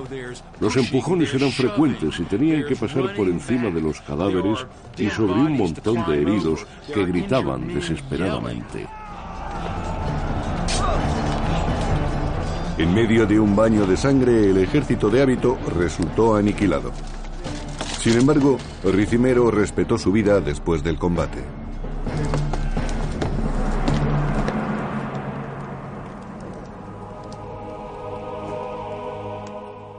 Los 0.60 0.76
empujones 0.76 1.32
eran 1.32 1.50
frecuentes 1.50 2.18
y 2.20 2.24
tenían 2.24 2.64
que 2.66 2.76
pasar 2.76 3.14
por 3.14 3.28
encima 3.28 3.70
de 3.70 3.80
los 3.80 4.00
cadáveres 4.02 4.66
y 4.98 5.08
sobre 5.08 5.32
un 5.32 5.56
montón 5.56 6.04
de 6.06 6.20
heridos 6.20 6.66
que 6.92 7.04
gritaban 7.04 7.68
desesperadamente. 7.68 8.86
En 12.78 12.94
medio 12.94 13.26
de 13.26 13.38
un 13.38 13.54
baño 13.54 13.86
de 13.86 13.96
sangre, 13.96 14.50
el 14.50 14.56
ejército 14.56 15.10
de 15.10 15.20
hábito 15.20 15.58
resultó 15.76 16.36
aniquilado. 16.36 16.92
Sin 18.00 18.16
embargo, 18.16 18.56
Ricimero 18.82 19.50
respetó 19.50 19.98
su 19.98 20.10
vida 20.10 20.40
después 20.40 20.82
del 20.82 20.98
combate. 20.98 21.44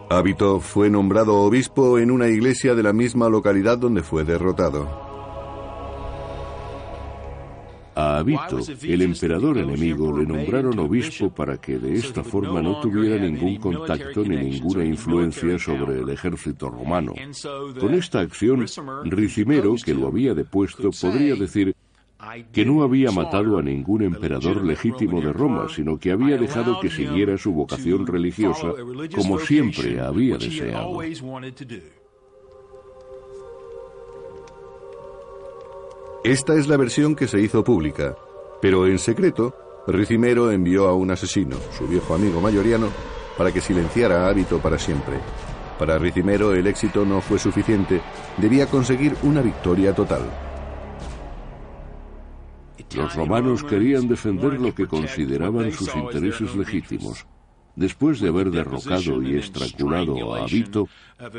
Hábito 0.09 0.59
fue 0.59 0.89
nombrado 0.89 1.35
obispo 1.35 1.99
en 1.99 2.09
una 2.09 2.27
iglesia 2.27 2.73
de 2.73 2.81
la 2.81 2.91
misma 2.91 3.29
localidad 3.29 3.77
donde 3.77 4.01
fue 4.01 4.23
derrotado. 4.23 5.10
A 8.01 8.17
Avito, 8.17 8.57
el 8.81 9.01
emperador 9.03 9.59
enemigo, 9.59 10.17
le 10.17 10.25
nombraron 10.25 10.79
obispo 10.79 11.29
para 11.29 11.61
que 11.61 11.77
de 11.77 11.93
esta 11.93 12.23
forma 12.23 12.59
no 12.59 12.81
tuviera 12.81 13.15
ningún 13.17 13.57
contacto 13.57 14.23
ni 14.23 14.37
ninguna 14.37 14.83
influencia 14.83 15.59
sobre 15.59 15.99
el 15.99 16.09
ejército 16.09 16.69
romano. 16.69 17.13
Con 17.79 17.93
esta 17.93 18.21
acción, 18.21 18.65
Ricimero, 19.05 19.75
que 19.85 19.93
lo 19.93 20.07
había 20.07 20.33
depuesto, 20.33 20.89
podría 20.89 21.35
decir 21.35 21.75
que 22.51 22.65
no 22.65 22.81
había 22.81 23.11
matado 23.11 23.59
a 23.59 23.61
ningún 23.61 24.01
emperador 24.01 24.65
legítimo 24.65 25.21
de 25.21 25.31
Roma, 25.31 25.67
sino 25.69 25.99
que 25.99 26.11
había 26.11 26.37
dejado 26.37 26.79
que 26.79 26.89
siguiera 26.89 27.37
su 27.37 27.51
vocación 27.53 28.07
religiosa 28.07 28.73
como 29.15 29.37
siempre 29.37 29.99
había 29.99 30.37
deseado. 30.39 31.01
Esta 36.23 36.53
es 36.53 36.67
la 36.67 36.77
versión 36.77 37.15
que 37.15 37.27
se 37.27 37.41
hizo 37.41 37.63
pública, 37.63 38.15
pero 38.61 38.85
en 38.85 38.99
secreto, 38.99 39.55
Ricimero 39.87 40.51
envió 40.51 40.87
a 40.87 40.93
un 40.93 41.09
asesino, 41.09 41.57
su 41.75 41.87
viejo 41.87 42.13
amigo 42.13 42.39
mayoriano, 42.39 42.89
para 43.35 43.51
que 43.51 43.59
silenciara 43.59 44.25
a 44.25 44.29
Hábito 44.29 44.59
para 44.59 44.77
siempre. 44.77 45.15
Para 45.79 45.97
Ricimero 45.97 46.53
el 46.53 46.67
éxito 46.67 47.05
no 47.05 47.21
fue 47.21 47.39
suficiente, 47.39 48.01
debía 48.37 48.67
conseguir 48.67 49.15
una 49.23 49.41
victoria 49.41 49.95
total. 49.95 50.21
Los 52.95 53.15
romanos 53.15 53.63
querían 53.63 54.07
defender 54.07 54.59
lo 54.61 54.75
que 54.75 54.85
consideraban 54.85 55.71
sus 55.71 55.95
intereses 55.95 56.55
legítimos. 56.55 57.25
Después 57.75 58.19
de 58.19 58.29
haber 58.29 58.51
derrocado 58.51 59.21
y 59.23 59.37
estrangulado 59.37 60.35
a 60.35 60.43
Avito, 60.43 60.87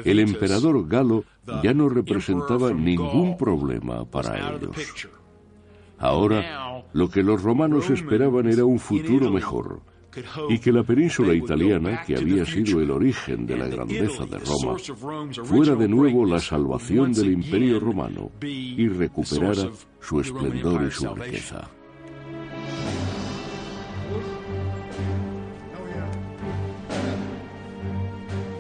el 0.05 0.19
emperador 0.19 0.89
galo 0.89 1.25
ya 1.63 1.75
no 1.75 1.89
representaba 1.89 2.73
ningún 2.73 3.37
problema 3.37 4.05
para 4.05 4.57
ellos. 4.57 4.77
Ahora, 5.99 6.83
lo 6.93 7.09
que 7.09 7.23
los 7.23 7.43
romanos 7.43 7.91
esperaban 7.91 8.49
era 8.49 8.65
un 8.65 8.79
futuro 8.79 9.31
mejor, 9.31 9.83
y 10.49 10.59
que 10.59 10.73
la 10.73 10.83
península 10.83 11.35
italiana, 11.35 12.03
que 12.05 12.17
había 12.17 12.45
sido 12.45 12.81
el 12.81 12.91
origen 12.91 13.47
de 13.47 13.57
la 13.57 13.69
grandeza 13.69 14.27
de 14.27 14.39
Roma, 14.39 14.77
fuera 15.45 15.75
de 15.75 15.89
nuevo 15.89 16.27
la 16.27 16.41
salvación 16.41 17.13
del 17.13 17.33
imperio 17.33 17.79
romano 17.81 18.31
y 18.43 18.89
recuperara 18.89 19.71
su 20.01 20.21
esplendor 20.21 20.85
y 20.87 20.91
su 20.91 21.15
riqueza. 21.15 21.71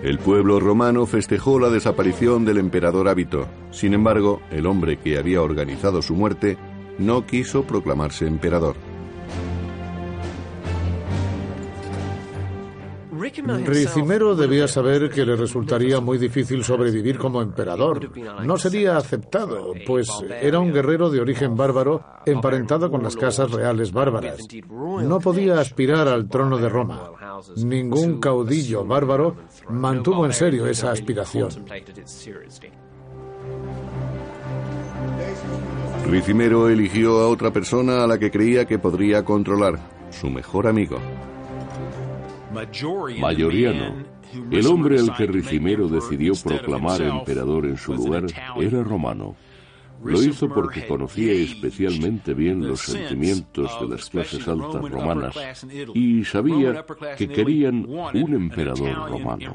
El 0.02 0.18
pueblo 0.18 0.58
romano 0.58 1.06
festejó 1.06 1.60
la 1.60 1.70
desaparición 1.70 2.44
del 2.44 2.58
emperador 2.58 3.08
Hábito. 3.08 3.46
Sin 3.70 3.94
embargo, 3.94 4.42
el 4.50 4.66
hombre 4.66 4.96
que 4.96 5.16
había 5.16 5.40
organizado 5.40 6.02
su 6.02 6.16
muerte 6.16 6.58
no 6.98 7.24
quiso 7.24 7.62
proclamarse 7.62 8.26
emperador. 8.26 8.74
Ricimero 13.22 14.34
debía 14.34 14.66
saber 14.66 15.08
que 15.10 15.24
le 15.24 15.36
resultaría 15.36 16.00
muy 16.00 16.18
difícil 16.18 16.64
sobrevivir 16.64 17.18
como 17.18 17.40
emperador. 17.40 18.10
No 18.44 18.58
sería 18.58 18.96
aceptado, 18.96 19.72
pues 19.86 20.08
era 20.40 20.58
un 20.58 20.72
guerrero 20.72 21.10
de 21.10 21.20
origen 21.20 21.56
bárbaro 21.56 22.04
emparentado 22.26 22.90
con 22.90 23.02
las 23.02 23.16
casas 23.16 23.50
reales 23.50 23.92
bárbaras. 23.92 24.38
No 25.02 25.20
podía 25.20 25.60
aspirar 25.60 26.08
al 26.08 26.28
trono 26.28 26.58
de 26.58 26.68
Roma. 26.68 27.10
Ningún 27.56 28.20
caudillo 28.20 28.84
bárbaro 28.84 29.36
mantuvo 29.68 30.26
en 30.26 30.32
serio 30.32 30.66
esa 30.66 30.90
aspiración. 30.90 31.50
Ricimero 36.08 36.68
eligió 36.68 37.20
a 37.20 37.28
otra 37.28 37.52
persona 37.52 38.02
a 38.02 38.06
la 38.06 38.18
que 38.18 38.30
creía 38.30 38.66
que 38.66 38.78
podría 38.78 39.24
controlar, 39.24 39.78
su 40.10 40.28
mejor 40.28 40.66
amigo. 40.66 40.98
Mayoriano, 42.52 43.94
el 44.50 44.66
hombre 44.66 44.98
al 44.98 45.14
que 45.14 45.26
Ricimero 45.26 45.88
decidió 45.88 46.34
proclamar 46.34 47.00
emperador 47.02 47.66
en 47.66 47.76
su 47.76 47.94
lugar, 47.94 48.26
era 48.56 48.82
romano. 48.82 49.34
Lo 50.04 50.20
hizo 50.20 50.48
porque 50.48 50.86
conocía 50.86 51.32
especialmente 51.32 52.34
bien 52.34 52.66
los 52.66 52.80
sentimientos 52.80 53.70
de 53.80 53.88
las 53.88 54.10
clases 54.10 54.46
altas 54.48 54.90
romanas 54.90 55.64
y 55.94 56.24
sabía 56.24 56.84
que 57.16 57.28
querían 57.28 57.86
un 57.86 58.34
emperador 58.34 59.10
romano. 59.10 59.54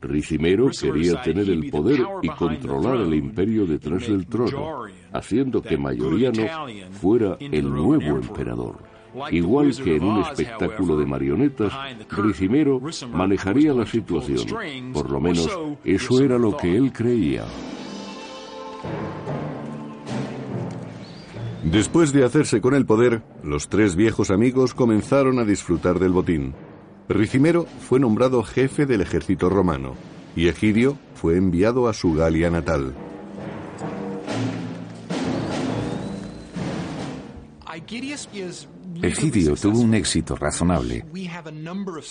Ricimero 0.00 0.70
quería 0.70 1.22
tener 1.22 1.48
el 1.48 1.70
poder 1.70 2.00
y 2.22 2.28
controlar 2.28 2.98
el 2.98 3.14
imperio 3.14 3.66
detrás 3.66 4.06
del 4.06 4.26
trono, 4.26 4.84
haciendo 5.12 5.62
que 5.62 5.78
Mayoriano 5.78 6.46
fuera 6.92 7.36
el 7.40 7.70
nuevo 7.70 8.18
emperador. 8.18 8.93
Igual 9.30 9.74
que 9.76 9.96
en 9.96 10.04
un 10.04 10.20
espectáculo 10.22 10.96
de 10.96 11.06
marionetas, 11.06 11.72
Ricimero 12.10 12.80
manejaría 13.12 13.72
la 13.72 13.86
situación. 13.86 14.46
Por 14.92 15.10
lo 15.10 15.20
menos 15.20 15.48
eso 15.84 16.20
era 16.20 16.38
lo 16.38 16.56
que 16.56 16.76
él 16.76 16.92
creía. 16.92 17.44
Después 21.62 22.12
de 22.12 22.24
hacerse 22.24 22.60
con 22.60 22.74
el 22.74 22.84
poder, 22.84 23.22
los 23.42 23.68
tres 23.68 23.96
viejos 23.96 24.30
amigos 24.30 24.74
comenzaron 24.74 25.38
a 25.38 25.44
disfrutar 25.44 25.98
del 25.98 26.12
botín. 26.12 26.54
Ricimero 27.08 27.66
fue 27.80 28.00
nombrado 28.00 28.42
jefe 28.42 28.86
del 28.86 29.00
ejército 29.00 29.48
romano 29.48 29.94
y 30.36 30.48
Egidio 30.48 30.96
fue 31.14 31.36
enviado 31.36 31.88
a 31.88 31.94
su 31.94 32.12
Galia 32.12 32.50
natal. 32.50 32.94
Egidio 39.02 39.54
tuvo 39.56 39.80
un 39.80 39.94
éxito 39.94 40.36
razonable. 40.36 41.04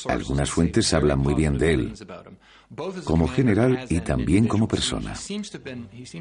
Algunas 0.07 0.51
fuentes 0.51 0.93
hablan 0.93 1.19
muy 1.19 1.33
bien 1.33 1.57
de 1.57 1.73
él, 1.73 1.93
como 3.03 3.27
general 3.27 3.85
y 3.89 3.99
también 4.01 4.47
como 4.47 4.67
persona. 4.67 5.13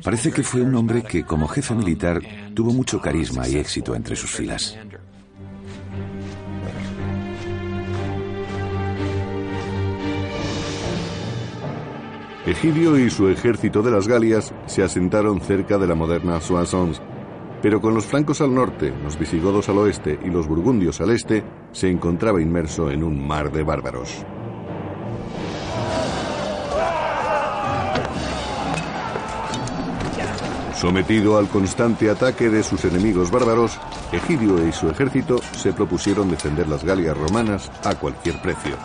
Parece 0.02 0.32
que 0.32 0.42
fue 0.42 0.62
un 0.62 0.74
hombre 0.74 1.02
que 1.02 1.24
como 1.24 1.48
jefe 1.48 1.74
militar 1.74 2.20
tuvo 2.54 2.72
mucho 2.72 3.00
carisma 3.00 3.48
y 3.48 3.56
éxito 3.56 3.94
entre 3.94 4.16
sus 4.16 4.30
filas. 4.30 4.78
Egidio 12.44 12.98
y 12.98 13.08
su 13.08 13.28
ejército 13.28 13.82
de 13.82 13.92
las 13.92 14.08
Galias 14.08 14.52
se 14.66 14.82
asentaron 14.82 15.40
cerca 15.40 15.78
de 15.78 15.86
la 15.86 15.94
moderna 15.94 16.40
Soissons, 16.40 17.00
pero 17.62 17.80
con 17.80 17.94
los 17.94 18.04
francos 18.04 18.40
al 18.40 18.52
norte, 18.52 18.92
los 19.02 19.16
visigodos 19.16 19.68
al 19.68 19.78
oeste 19.78 20.18
y 20.24 20.28
los 20.28 20.48
burgundios 20.48 21.00
al 21.00 21.10
este, 21.10 21.44
se 21.70 21.88
encontraba 21.88 22.42
inmerso 22.42 22.90
en 22.90 23.04
un 23.04 23.24
mar 23.24 23.52
de 23.52 23.62
bárbaros. 23.62 24.26
Sometido 30.74 31.38
al 31.38 31.48
constante 31.48 32.10
ataque 32.10 32.50
de 32.50 32.64
sus 32.64 32.84
enemigos 32.84 33.30
bárbaros, 33.30 33.78
Egidio 34.10 34.66
y 34.66 34.72
su 34.72 34.90
ejército 34.90 35.38
se 35.56 35.72
propusieron 35.72 36.28
defender 36.28 36.68
las 36.68 36.84
Galias 36.84 37.16
romanas 37.16 37.70
a 37.84 37.94
cualquier 37.94 38.42
precio. 38.42 38.76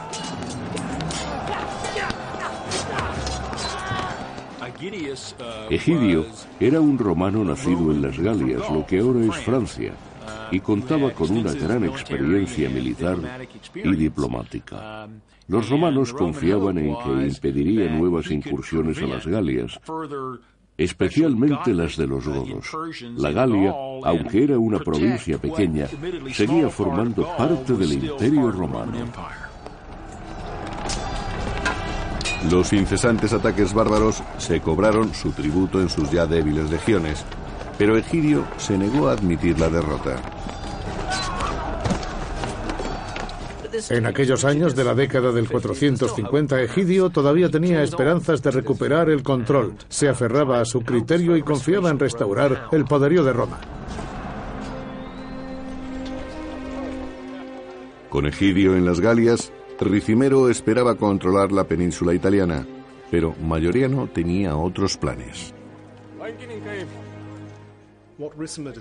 Egidio 5.69 6.25
era 6.59 6.81
un 6.81 6.97
romano 6.97 7.43
nacido 7.43 7.91
en 7.91 8.01
las 8.01 8.17
Galias, 8.17 8.69
lo 8.71 8.85
que 8.85 8.99
ahora 8.99 9.25
es 9.25 9.35
Francia, 9.37 9.93
y 10.51 10.59
contaba 10.59 11.11
con 11.11 11.31
una 11.31 11.53
gran 11.53 11.85
experiencia 11.85 12.69
militar 12.69 13.17
y 13.75 13.95
diplomática. 13.95 15.07
Los 15.47 15.69
romanos 15.69 16.13
confiaban 16.13 16.77
en 16.77 16.95
que 16.97 17.27
impediría 17.27 17.89
nuevas 17.89 18.29
incursiones 18.31 18.97
a 18.97 19.07
las 19.07 19.25
Galias, 19.25 19.79
especialmente 20.77 21.73
las 21.73 21.97
de 21.97 22.07
los 22.07 22.27
godos. 22.27 22.67
La 23.17 23.31
Galia, 23.31 23.73
aunque 24.03 24.43
era 24.43 24.59
una 24.59 24.79
provincia 24.79 25.37
pequeña, 25.37 25.87
seguía 26.33 26.69
formando 26.69 27.27
parte 27.37 27.73
del 27.73 27.93
imperio 27.93 28.51
romano. 28.51 28.93
Los 32.51 32.71
incesantes 32.71 33.33
ataques 33.33 33.73
bárbaros 33.73 34.23
se 34.37 34.61
cobraron 34.61 35.13
su 35.13 35.31
tributo 35.31 35.81
en 35.81 35.89
sus 35.89 36.11
ya 36.11 36.25
débiles 36.27 36.69
legiones, 36.69 37.25
pero 37.77 37.97
Egidio 37.97 38.45
se 38.57 38.77
negó 38.77 39.09
a 39.09 39.13
admitir 39.13 39.59
la 39.59 39.69
derrota. 39.69 40.15
En 43.89 44.05
aquellos 44.05 44.45
años 44.45 44.75
de 44.75 44.83
la 44.83 44.95
década 44.95 45.31
del 45.31 45.49
450, 45.49 46.61
Egidio 46.61 47.09
todavía 47.09 47.49
tenía 47.49 47.83
esperanzas 47.83 48.41
de 48.41 48.51
recuperar 48.51 49.09
el 49.09 49.23
control. 49.23 49.75
Se 49.89 50.07
aferraba 50.07 50.61
a 50.61 50.65
su 50.65 50.81
criterio 50.81 51.35
y 51.35 51.43
confiaba 51.43 51.89
en 51.89 51.99
restaurar 51.99 52.69
el 52.71 52.85
poderío 52.85 53.23
de 53.23 53.33
Roma. 53.33 53.59
Con 58.09 58.25
Egidio 58.25 58.75
en 58.75 58.85
las 58.85 58.99
Galias, 58.99 59.51
Ricimero 59.79 60.49
esperaba 60.49 60.95
controlar 60.95 61.51
la 61.51 61.63
península 61.63 62.13
italiana, 62.13 62.65
pero 63.11 63.35
Mayoriano 63.41 64.07
tenía 64.07 64.55
otros 64.55 64.97
planes. 64.97 65.53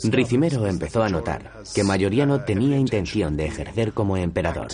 Ricimero 0.04 0.66
empezó 0.66 1.02
a 1.02 1.08
notar 1.10 1.52
que 1.74 1.84
Mayoriano 1.84 2.44
tenía 2.44 2.78
intención 2.78 3.36
de 3.36 3.46
ejercer 3.46 3.92
como 3.92 4.16
emperador. 4.16 4.68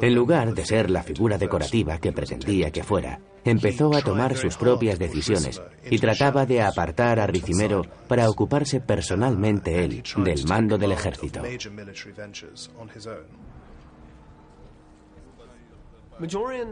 En 0.00 0.14
lugar 0.14 0.54
de 0.54 0.64
ser 0.64 0.88
la 0.90 1.02
figura 1.02 1.36
decorativa 1.36 1.98
que 1.98 2.12
pretendía 2.12 2.70
que 2.70 2.84
fuera, 2.84 3.20
empezó 3.44 3.94
a 3.94 4.00
tomar 4.00 4.36
sus 4.36 4.56
propias 4.56 4.98
decisiones 4.98 5.60
y 5.90 5.98
trataba 5.98 6.46
de 6.46 6.62
apartar 6.62 7.20
a 7.20 7.26
Ricimero 7.26 7.82
para 8.08 8.30
ocuparse 8.30 8.80
personalmente 8.80 9.84
él 9.84 10.02
del 10.18 10.46
mando 10.46 10.78
del 10.78 10.92
ejército. 10.92 11.42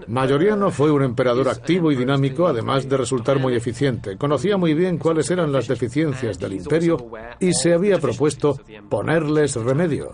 Mayoriano 0.07 0.71
fue 0.71 0.91
un 0.91 1.03
emperador 1.03 1.49
activo 1.49 1.93
y 1.93 1.97
dinámico, 1.97 2.47
además 2.47 2.89
de 2.89 2.97
resultar 2.97 3.39
muy 3.39 3.55
eficiente. 3.55 4.17
Conocía 4.17 4.57
muy 4.57 4.75
bien 4.75 4.97
cuáles 4.99 5.31
eran 5.31 5.53
las 5.53 5.69
deficiencias 5.69 6.39
del 6.39 6.55
imperio 6.55 6.97
y 7.41 7.53
se 7.53 7.75
había 7.75 7.99
propuesto 7.99 8.59
ponerles 8.89 9.57
remedio. 9.57 10.13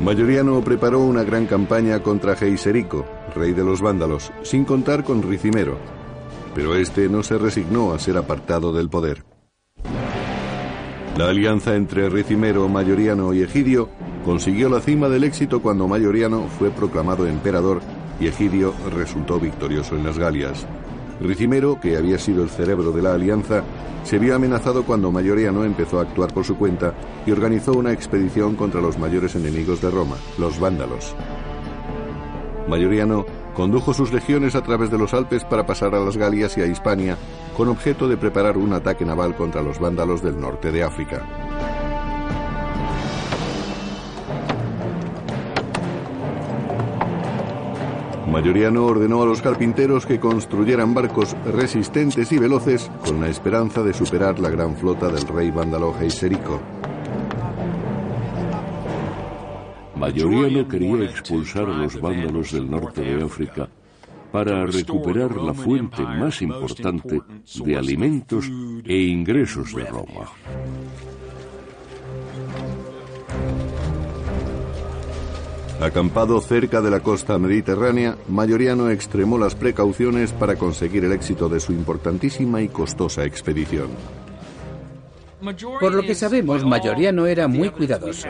Mayoriano 0.00 0.62
preparó 0.62 1.00
una 1.00 1.22
gran 1.22 1.46
campaña 1.46 2.02
contra 2.02 2.34
Geiserico, 2.34 3.04
rey 3.34 3.52
de 3.52 3.64
los 3.64 3.82
vándalos, 3.82 4.32
sin 4.42 4.64
contar 4.64 5.04
con 5.04 5.22
Ricimero. 5.22 5.76
Pero 6.54 6.74
este 6.74 7.08
no 7.10 7.22
se 7.22 7.36
resignó 7.36 7.92
a 7.92 7.98
ser 7.98 8.16
apartado 8.16 8.72
del 8.72 8.88
poder. 8.88 9.24
La 11.18 11.28
alianza 11.28 11.74
entre 11.76 12.08
Ricimero, 12.08 12.66
Mayoriano 12.68 13.34
y 13.34 13.42
Egidio 13.42 13.90
consiguió 14.24 14.68
la 14.68 14.80
cima 14.80 15.08
del 15.08 15.24
éxito 15.24 15.60
cuando 15.60 15.88
Mayoriano 15.88 16.46
fue 16.58 16.70
proclamado 16.70 17.26
emperador 17.26 17.80
y 18.20 18.26
Egidio 18.26 18.74
resultó 18.94 19.40
victorioso 19.40 19.96
en 19.96 20.04
las 20.04 20.18
Galias. 20.18 20.66
Ricimero, 21.20 21.78
que 21.80 21.96
había 21.96 22.18
sido 22.18 22.42
el 22.42 22.50
cerebro 22.50 22.92
de 22.92 23.02
la 23.02 23.14
alianza, 23.14 23.62
se 24.04 24.18
vio 24.18 24.34
amenazado 24.34 24.84
cuando 24.84 25.12
Mayoriano 25.12 25.64
empezó 25.64 25.98
a 25.98 26.02
actuar 26.02 26.32
por 26.32 26.44
su 26.44 26.56
cuenta 26.56 26.94
y 27.26 27.30
organizó 27.30 27.72
una 27.72 27.92
expedición 27.92 28.56
contra 28.56 28.80
los 28.80 28.98
mayores 28.98 29.34
enemigos 29.34 29.80
de 29.82 29.90
Roma, 29.90 30.16
los 30.38 30.58
vándalos. 30.58 31.14
Mayoriano 32.68 33.26
condujo 33.54 33.92
sus 33.92 34.12
legiones 34.12 34.54
a 34.54 34.62
través 34.62 34.90
de 34.90 34.98
los 34.98 35.12
Alpes 35.12 35.44
para 35.44 35.66
pasar 35.66 35.94
a 35.94 36.00
las 36.00 36.16
Galias 36.16 36.56
y 36.56 36.62
a 36.62 36.66
Hispania 36.66 37.18
con 37.56 37.68
objeto 37.68 38.08
de 38.08 38.16
preparar 38.16 38.56
un 38.56 38.72
ataque 38.72 39.04
naval 39.04 39.34
contra 39.34 39.62
los 39.62 39.78
vándalos 39.78 40.22
del 40.22 40.40
norte 40.40 40.72
de 40.72 40.82
África. 40.82 41.49
Mayoriano 48.30 48.84
ordenó 48.86 49.22
a 49.22 49.26
los 49.26 49.42
carpinteros 49.42 50.06
que 50.06 50.20
construyeran 50.20 50.94
barcos 50.94 51.36
resistentes 51.52 52.30
y 52.30 52.38
veloces 52.38 52.88
con 53.04 53.20
la 53.20 53.28
esperanza 53.28 53.82
de 53.82 53.92
superar 53.92 54.38
la 54.38 54.50
gran 54.50 54.76
flota 54.76 55.08
del 55.08 55.26
rey 55.26 55.50
vándalo 55.50 55.92
Geiserico. 55.92 56.60
Mayoriano 59.96 60.68
quería 60.68 61.04
expulsar 61.04 61.64
a 61.64 61.76
los 61.76 62.00
vándalos 62.00 62.52
del 62.52 62.70
norte 62.70 63.02
de 63.02 63.24
África 63.24 63.68
para 64.30 64.64
recuperar 64.64 65.34
la 65.34 65.52
fuente 65.52 66.02
más 66.02 66.40
importante 66.40 67.20
de 67.64 67.76
alimentos 67.76 68.48
e 68.84 68.96
ingresos 68.96 69.74
de 69.74 69.84
Roma. 69.86 70.30
Acampado 75.80 76.38
cerca 76.42 76.82
de 76.82 76.90
la 76.90 77.00
costa 77.00 77.38
mediterránea, 77.38 78.18
Mayoriano 78.28 78.90
extremó 78.90 79.38
las 79.38 79.54
precauciones 79.54 80.30
para 80.30 80.56
conseguir 80.56 81.06
el 81.06 81.12
éxito 81.12 81.48
de 81.48 81.58
su 81.58 81.72
importantísima 81.72 82.60
y 82.60 82.68
costosa 82.68 83.24
expedición. 83.24 83.88
Por 85.80 85.94
lo 85.94 86.02
que 86.02 86.14
sabemos, 86.14 86.64
Mayoriano 86.64 87.26
era 87.26 87.48
muy 87.48 87.70
cuidadoso. 87.70 88.28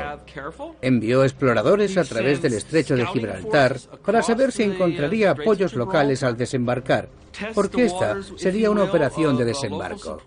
Envió 0.80 1.24
exploradores 1.24 1.96
a 1.96 2.04
través 2.04 2.40
del 2.42 2.54
estrecho 2.54 2.96
de 2.96 3.06
Gibraltar 3.06 3.78
para 4.04 4.22
saber 4.22 4.52
si 4.52 4.62
encontraría 4.62 5.32
apoyos 5.32 5.74
locales 5.74 6.22
al 6.22 6.36
desembarcar, 6.36 7.08
porque 7.54 7.86
esta 7.86 8.16
sería 8.36 8.70
una 8.70 8.84
operación 8.84 9.36
de 9.36 9.44
desembarco. 9.44 10.18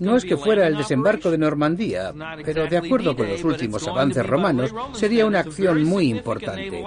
No 0.00 0.16
es 0.16 0.24
que 0.24 0.36
fuera 0.36 0.66
el 0.66 0.76
desembarco 0.76 1.30
de 1.30 1.38
Normandía, 1.38 2.12
pero 2.44 2.66
de 2.66 2.76
acuerdo 2.76 3.16
con 3.16 3.28
los 3.28 3.42
últimos 3.44 3.86
avances 3.88 4.24
romanos, 4.24 4.74
sería 4.92 5.26
una 5.26 5.40
acción 5.40 5.84
muy 5.84 6.08
importante. 6.08 6.84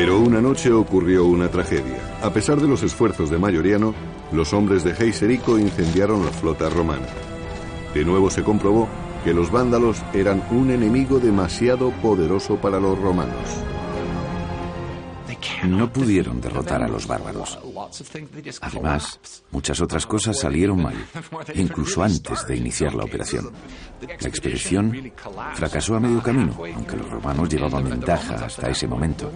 Pero 0.00 0.18
una 0.18 0.40
noche 0.40 0.72
ocurrió 0.72 1.26
una 1.26 1.50
tragedia. 1.50 1.98
A 2.22 2.30
pesar 2.30 2.58
de 2.58 2.66
los 2.66 2.82
esfuerzos 2.82 3.28
de 3.28 3.36
Mayoriano, 3.36 3.94
los 4.32 4.54
hombres 4.54 4.82
de 4.82 4.94
Geiserico 4.94 5.58
incendiaron 5.58 6.24
la 6.24 6.32
flota 6.32 6.70
romana. 6.70 7.06
De 7.92 8.02
nuevo 8.02 8.30
se 8.30 8.42
comprobó 8.42 8.88
que 9.24 9.34
los 9.34 9.50
vándalos 9.50 9.98
eran 10.14 10.42
un 10.52 10.70
enemigo 10.70 11.20
demasiado 11.20 11.90
poderoso 12.00 12.56
para 12.56 12.80
los 12.80 12.98
romanos. 12.98 13.36
No 15.68 15.92
pudieron 15.92 16.40
derrotar 16.40 16.82
a 16.82 16.88
los 16.88 17.06
bárbaros. 17.06 17.58
Además, 18.62 19.20
muchas 19.50 19.82
otras 19.82 20.06
cosas 20.06 20.38
salieron 20.38 20.82
mal, 20.82 20.94
incluso 21.52 22.02
antes 22.02 22.46
de 22.46 22.56
iniciar 22.56 22.94
la 22.94 23.04
operación. 23.04 23.50
La 24.00 24.28
expedición 24.28 25.12
fracasó 25.56 25.96
a 25.96 26.00
medio 26.00 26.22
camino, 26.22 26.56
aunque 26.74 26.96
los 26.96 27.10
romanos 27.10 27.50
llevaban 27.50 27.84
ventaja 27.84 28.46
hasta 28.46 28.70
ese 28.70 28.88
momento. 28.88 29.30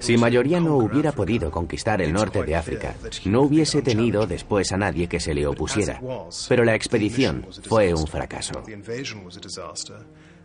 Si 0.00 0.16
Mayoriano 0.16 0.76
hubiera 0.76 1.12
podido 1.12 1.50
conquistar 1.50 2.00
el 2.00 2.12
norte 2.12 2.42
de 2.42 2.56
África, 2.56 2.94
no 3.26 3.42
hubiese 3.42 3.82
tenido 3.82 4.26
después 4.26 4.72
a 4.72 4.76
nadie 4.76 5.08
que 5.08 5.20
se 5.20 5.34
le 5.34 5.46
opusiera. 5.46 6.00
Pero 6.48 6.64
la 6.64 6.74
expedición 6.74 7.46
fue 7.68 7.92
un 7.92 8.06
fracaso. 8.06 8.62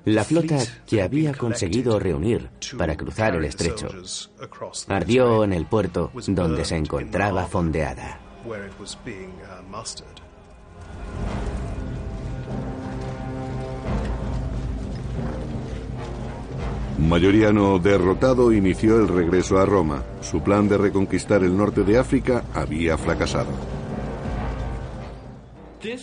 La 0.06 0.24
flota 0.24 0.58
que 0.88 1.02
había 1.02 1.34
conseguido 1.34 2.00
reunir 2.00 2.50
para 2.78 2.96
cruzar 2.96 3.36
el 3.36 3.46
estrecho 3.46 3.90
ardió 4.88 5.44
en 5.44 5.54
el 5.54 5.66
puerto 5.66 6.12
donde 6.28 6.66
se 6.66 6.78
encontraba 6.78 7.46
fondeada. 7.46 8.20
Mayoriano, 17.00 17.80
derrotado, 17.80 18.52
inició 18.52 19.00
el 19.00 19.08
regreso 19.08 19.58
a 19.58 19.66
Roma. 19.66 20.04
Su 20.22 20.42
plan 20.42 20.68
de 20.68 20.78
reconquistar 20.78 21.44
el 21.44 21.56
norte 21.56 21.84
de 21.84 21.98
África 21.98 22.44
había 22.54 22.98
fracasado. 22.98 23.52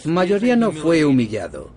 Mayoriano 0.06 0.72
fue 0.72 1.04
humillado. 1.04 1.70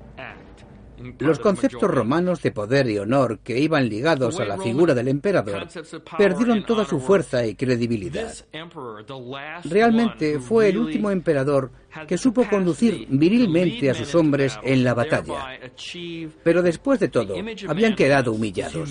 Los 1.19 1.39
conceptos 1.39 1.89
romanos 1.89 2.41
de 2.41 2.51
poder 2.51 2.89
y 2.89 2.97
honor 2.97 3.39
que 3.39 3.59
iban 3.59 3.89
ligados 3.89 4.39
a 4.39 4.45
la 4.45 4.57
figura 4.57 4.93
del 4.93 5.07
emperador 5.07 5.67
perdieron 6.17 6.65
toda 6.65 6.85
su 6.85 6.99
fuerza 6.99 7.45
y 7.45 7.55
credibilidad. 7.55 8.33
Realmente 9.63 10.39
fue 10.39 10.69
el 10.69 10.77
último 10.77 11.11
emperador 11.11 11.71
que 12.07 12.17
supo 12.17 12.47
conducir 12.47 13.07
virilmente 13.09 13.89
a 13.89 13.93
sus 13.93 14.13
hombres 14.15 14.59
en 14.63 14.83
la 14.83 14.93
batalla. 14.93 15.59
Pero 16.43 16.61
después 16.61 16.99
de 16.99 17.07
todo, 17.07 17.35
habían 17.67 17.95
quedado 17.95 18.33
humillados. 18.33 18.89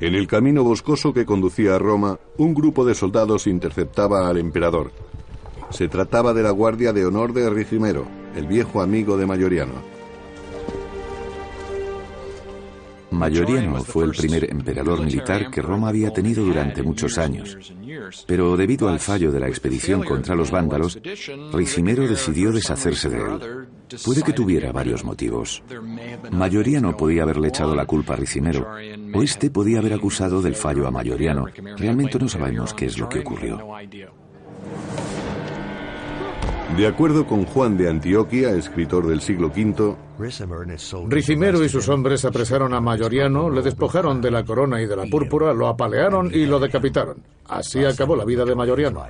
En 0.00 0.14
el 0.14 0.26
camino 0.26 0.64
boscoso 0.64 1.12
que 1.12 1.26
conducía 1.26 1.74
a 1.74 1.78
Roma, 1.78 2.18
un 2.38 2.54
grupo 2.54 2.86
de 2.86 2.94
soldados 2.94 3.46
interceptaba 3.46 4.30
al 4.30 4.38
emperador. 4.38 4.92
Se 5.68 5.88
trataba 5.88 6.32
de 6.32 6.42
la 6.42 6.50
Guardia 6.52 6.94
de 6.94 7.04
Honor 7.04 7.34
de 7.34 7.50
Ricimero, 7.50 8.06
el 8.34 8.46
viejo 8.46 8.80
amigo 8.80 9.18
de 9.18 9.26
Mayoriano. 9.26 9.74
Mayoriano 13.10 13.82
fue 13.84 14.06
el 14.06 14.12
primer 14.12 14.50
emperador 14.50 15.04
militar 15.04 15.50
que 15.50 15.60
Roma 15.60 15.90
había 15.90 16.10
tenido 16.10 16.44
durante 16.44 16.82
muchos 16.82 17.18
años. 17.18 17.58
Pero 18.26 18.56
debido 18.56 18.88
al 18.88 19.00
fallo 19.00 19.30
de 19.32 19.40
la 19.40 19.48
expedición 19.48 20.02
contra 20.02 20.34
los 20.34 20.50
vándalos, 20.50 20.98
Ricimero 21.52 22.06
decidió 22.06 22.52
deshacerse 22.52 23.08
de 23.08 23.18
él. 23.18 23.68
Puede 24.04 24.22
que 24.22 24.32
tuviera 24.32 24.72
varios 24.72 25.04
motivos. 25.04 25.62
Mayoriano 26.30 26.96
podía 26.96 27.24
haberle 27.24 27.48
echado 27.48 27.74
la 27.74 27.86
culpa 27.86 28.14
a 28.14 28.16
Ricimero, 28.16 28.66
o 29.14 29.22
este 29.22 29.50
podía 29.50 29.80
haber 29.80 29.94
acusado 29.94 30.42
del 30.42 30.54
fallo 30.54 30.86
a 30.86 30.90
Mayoriano. 30.90 31.46
Realmente 31.76 32.18
no 32.18 32.28
sabemos 32.28 32.74
qué 32.74 32.86
es 32.86 32.98
lo 32.98 33.08
que 33.08 33.20
ocurrió. 33.20 33.58
De 36.76 36.86
acuerdo 36.86 37.26
con 37.26 37.44
Juan 37.44 37.76
de 37.76 37.90
Antioquia, 37.90 38.50
escritor 38.52 39.06
del 39.06 39.20
siglo 39.20 39.48
V, 39.48 39.96
Ricimero 41.08 41.64
y 41.64 41.68
sus 41.68 41.88
hombres 41.88 42.24
apresaron 42.24 42.72
a 42.74 42.80
Mayoriano, 42.80 43.50
le 43.50 43.62
despojaron 43.62 44.20
de 44.20 44.30
la 44.30 44.44
corona 44.44 44.80
y 44.80 44.86
de 44.86 44.96
la 44.96 45.04
púrpura, 45.06 45.52
lo 45.52 45.66
apalearon 45.66 46.30
y 46.32 46.46
lo 46.46 46.58
decapitaron. 46.58 47.22
Así 47.48 47.84
acabó 47.84 48.16
la 48.16 48.24
vida 48.24 48.44
de 48.44 48.54
Mayoriano. 48.54 49.02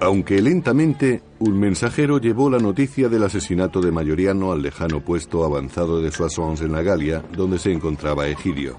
Aunque 0.00 0.42
lentamente, 0.42 1.22
un 1.38 1.58
mensajero 1.58 2.18
llevó 2.18 2.50
la 2.50 2.58
noticia 2.58 3.08
del 3.08 3.24
asesinato 3.24 3.80
de 3.80 3.90
Mayoriano 3.90 4.52
al 4.52 4.62
lejano 4.62 5.00
puesto 5.00 5.44
avanzado 5.44 6.00
de 6.00 6.10
Soissons 6.10 6.60
en 6.60 6.72
la 6.72 6.82
Galia, 6.82 7.24
donde 7.32 7.58
se 7.58 7.72
encontraba 7.72 8.28
Egidio. 8.28 8.78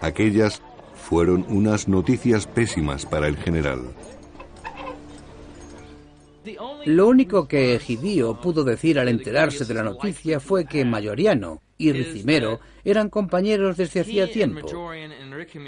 Aquellas 0.00 0.62
fueron 0.94 1.44
unas 1.48 1.88
noticias 1.88 2.46
pésimas 2.46 3.06
para 3.06 3.28
el 3.28 3.36
general. 3.36 3.80
Lo 6.86 7.08
único 7.08 7.46
que 7.46 7.74
Egidio 7.74 8.40
pudo 8.40 8.64
decir 8.64 8.98
al 8.98 9.08
enterarse 9.08 9.64
de 9.64 9.74
la 9.74 9.82
noticia 9.82 10.40
fue 10.40 10.64
que 10.64 10.84
Mayoriano 10.84 11.60
y 11.76 11.92
Ricimero 11.92 12.60
eran 12.84 13.10
compañeros 13.10 13.76
desde 13.76 14.00
hacía 14.00 14.30
tiempo. 14.30 14.66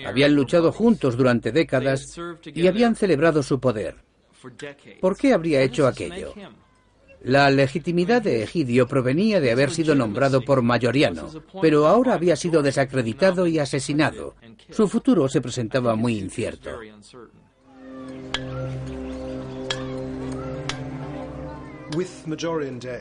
Habían 0.07 0.35
luchado 0.35 0.73
juntos 0.73 1.17
durante 1.17 1.53
décadas 1.53 2.19
y 2.45 2.67
habían 2.67 2.97
celebrado 2.97 3.43
su 3.43 3.61
poder. 3.61 3.97
¿Por 5.01 5.17
qué 5.17 5.33
habría 5.33 5.63
hecho 5.63 5.87
aquello? 5.87 6.35
La 7.23 7.51
legitimidad 7.51 8.23
de 8.23 8.43
Egidio 8.43 8.87
provenía 8.87 9.41
de 9.41 9.51
haber 9.51 9.71
sido 9.71 9.95
nombrado 9.95 10.41
por 10.41 10.63
Mayoriano, 10.63 11.29
pero 11.61 11.87
ahora 11.87 12.15
había 12.15 12.35
sido 12.35 12.63
desacreditado 12.63 13.47
y 13.47 13.59
asesinado. 13.59 14.35
Su 14.71 14.89
futuro 14.89 15.29
se 15.29 15.41
presentaba 15.41 15.95
muy 15.97 16.17
incierto. 16.17 16.71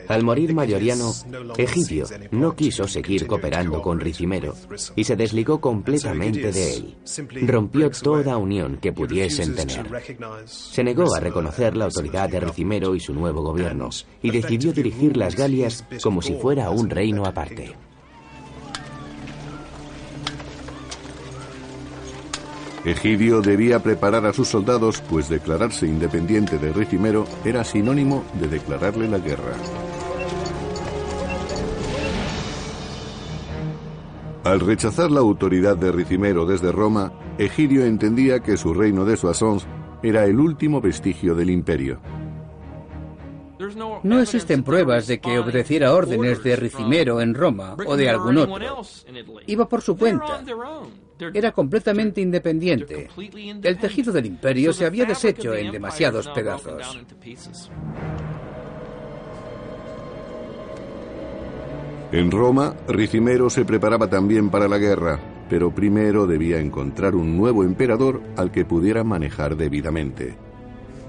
Al 0.08 0.22
morir 0.22 0.54
Mayoriano, 0.54 1.12
Egidio 1.56 2.06
no 2.30 2.54
quiso 2.54 2.86
seguir 2.88 3.26
cooperando 3.26 3.80
con 3.82 4.00
Ricimero 4.00 4.54
y 4.96 5.04
se 5.04 5.16
desligó 5.16 5.60
completamente 5.60 6.52
de 6.52 6.74
él. 6.74 6.96
Rompió 7.46 7.90
toda 7.90 8.36
unión 8.36 8.78
que 8.78 8.92
pudiesen 8.92 9.54
tener. 9.54 9.86
Se 10.46 10.84
negó 10.84 11.14
a 11.14 11.20
reconocer 11.20 11.76
la 11.76 11.86
autoridad 11.86 12.28
de 12.28 12.40
Ricimero 12.40 12.94
y 12.94 13.00
su 13.00 13.14
nuevo 13.14 13.42
gobierno 13.42 13.90
y 14.22 14.30
decidió 14.30 14.72
dirigir 14.72 15.16
las 15.16 15.36
Galias 15.36 15.84
como 16.02 16.22
si 16.22 16.34
fuera 16.34 16.70
un 16.70 16.90
reino 16.90 17.24
aparte. 17.26 17.74
Egidio 22.84 23.42
debía 23.42 23.78
preparar 23.80 24.24
a 24.24 24.32
sus 24.32 24.48
soldados, 24.48 25.02
pues 25.10 25.28
declararse 25.28 25.86
independiente 25.86 26.58
de 26.58 26.72
Ricimero 26.72 27.26
era 27.44 27.62
sinónimo 27.62 28.24
de 28.40 28.48
declararle 28.48 29.06
la 29.06 29.18
guerra. 29.18 29.52
Al 34.44 34.60
rechazar 34.60 35.10
la 35.10 35.20
autoridad 35.20 35.76
de 35.76 35.92
Ricimero 35.92 36.46
desde 36.46 36.72
Roma, 36.72 37.12
Egidio 37.36 37.84
entendía 37.84 38.40
que 38.40 38.56
su 38.56 38.72
reino 38.72 39.04
de 39.04 39.18
Soissons 39.18 39.66
era 40.02 40.24
el 40.24 40.40
último 40.40 40.80
vestigio 40.80 41.34
del 41.34 41.50
imperio. 41.50 42.00
No 44.02 44.20
existen 44.20 44.62
pruebas 44.62 45.06
de 45.06 45.20
que 45.20 45.38
obedeciera 45.38 45.92
órdenes 45.92 46.42
de 46.42 46.56
Ricimero 46.56 47.20
en 47.20 47.34
Roma 47.34 47.76
o 47.86 47.94
de 47.94 48.08
algún 48.08 48.38
otro. 48.38 48.80
Iba 49.46 49.68
por 49.68 49.82
su 49.82 49.98
cuenta. 49.98 50.42
Era 51.34 51.52
completamente 51.52 52.20
independiente. 52.20 53.08
El 53.62 53.78
tejido 53.78 54.12
del 54.12 54.26
imperio 54.26 54.72
se 54.72 54.86
había 54.86 55.04
deshecho 55.04 55.54
en 55.54 55.72
demasiados 55.72 56.28
pedazos. 56.28 56.98
En 62.12 62.30
Roma, 62.30 62.74
Ricimero 62.88 63.48
se 63.50 63.64
preparaba 63.64 64.08
también 64.08 64.50
para 64.50 64.66
la 64.66 64.78
guerra, 64.78 65.20
pero 65.48 65.72
primero 65.72 66.26
debía 66.26 66.58
encontrar 66.58 67.14
un 67.14 67.36
nuevo 67.36 67.62
emperador 67.62 68.20
al 68.36 68.50
que 68.50 68.64
pudiera 68.64 69.04
manejar 69.04 69.56
debidamente. 69.56 70.34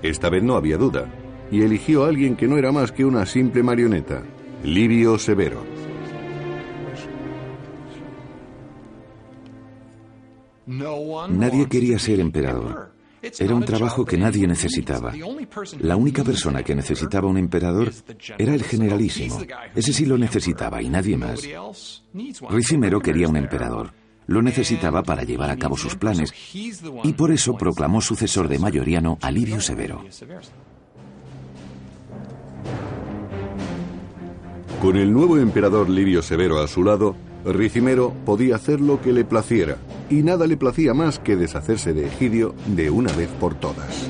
Esta 0.03 0.29
vez 0.29 0.43
no 0.43 0.55
había 0.55 0.77
duda, 0.77 1.07
y 1.51 1.63
eligió 1.63 2.05
a 2.05 2.09
alguien 2.09 2.35
que 2.35 2.47
no 2.47 2.57
era 2.57 2.71
más 2.71 2.91
que 2.91 3.03
una 3.03 3.25
simple 3.25 3.63
marioneta, 3.63 4.23
Livio 4.63 5.17
Severo. 5.17 5.63
Nadie 10.71 11.67
quería 11.67 11.99
ser 11.99 12.19
emperador. 12.19 12.91
Era 13.21 13.53
un 13.53 13.63
trabajo 13.63 14.03
que 14.03 14.17
nadie 14.17 14.47
necesitaba. 14.47 15.13
La 15.79 15.95
única 15.95 16.23
persona 16.23 16.63
que 16.63 16.73
necesitaba 16.73 17.27
un 17.27 17.37
emperador 17.37 17.91
era 18.37 18.55
el 18.55 18.63
generalísimo. 18.63 19.39
Ese 19.75 19.93
sí 19.93 20.05
lo 20.05 20.17
necesitaba 20.17 20.81
y 20.81 20.89
nadie 20.89 21.17
más. 21.17 21.47
Ricimero 22.49 22.99
quería 22.99 23.27
un 23.27 23.37
emperador. 23.37 23.93
Lo 24.27 24.41
necesitaba 24.41 25.03
para 25.03 25.23
llevar 25.23 25.49
a 25.49 25.57
cabo 25.57 25.77
sus 25.77 25.95
planes 25.95 26.33
y 26.53 27.13
por 27.13 27.31
eso 27.31 27.57
proclamó 27.57 28.01
sucesor 28.01 28.47
de 28.47 28.59
Mayoriano 28.59 29.17
a 29.21 29.29
Livio 29.29 29.59
Severo. 29.59 30.03
Con 34.81 34.97
el 34.97 35.13
nuevo 35.13 35.37
emperador 35.37 35.89
Livio 35.89 36.23
Severo 36.23 36.59
a 36.59 36.67
su 36.67 36.83
lado, 36.83 37.15
Ricimero 37.45 38.13
podía 38.25 38.55
hacer 38.55 38.81
lo 38.81 39.01
que 39.01 39.11
le 39.11 39.25
placiera, 39.25 39.77
y 40.11 40.23
nada 40.23 40.45
le 40.45 40.57
placía 40.57 40.93
más 40.93 41.19
que 41.19 41.37
deshacerse 41.37 41.93
de 41.93 42.05
Egidio 42.05 42.53
de 42.67 42.89
una 42.89 43.11
vez 43.13 43.29
por 43.39 43.55
todas. 43.55 44.09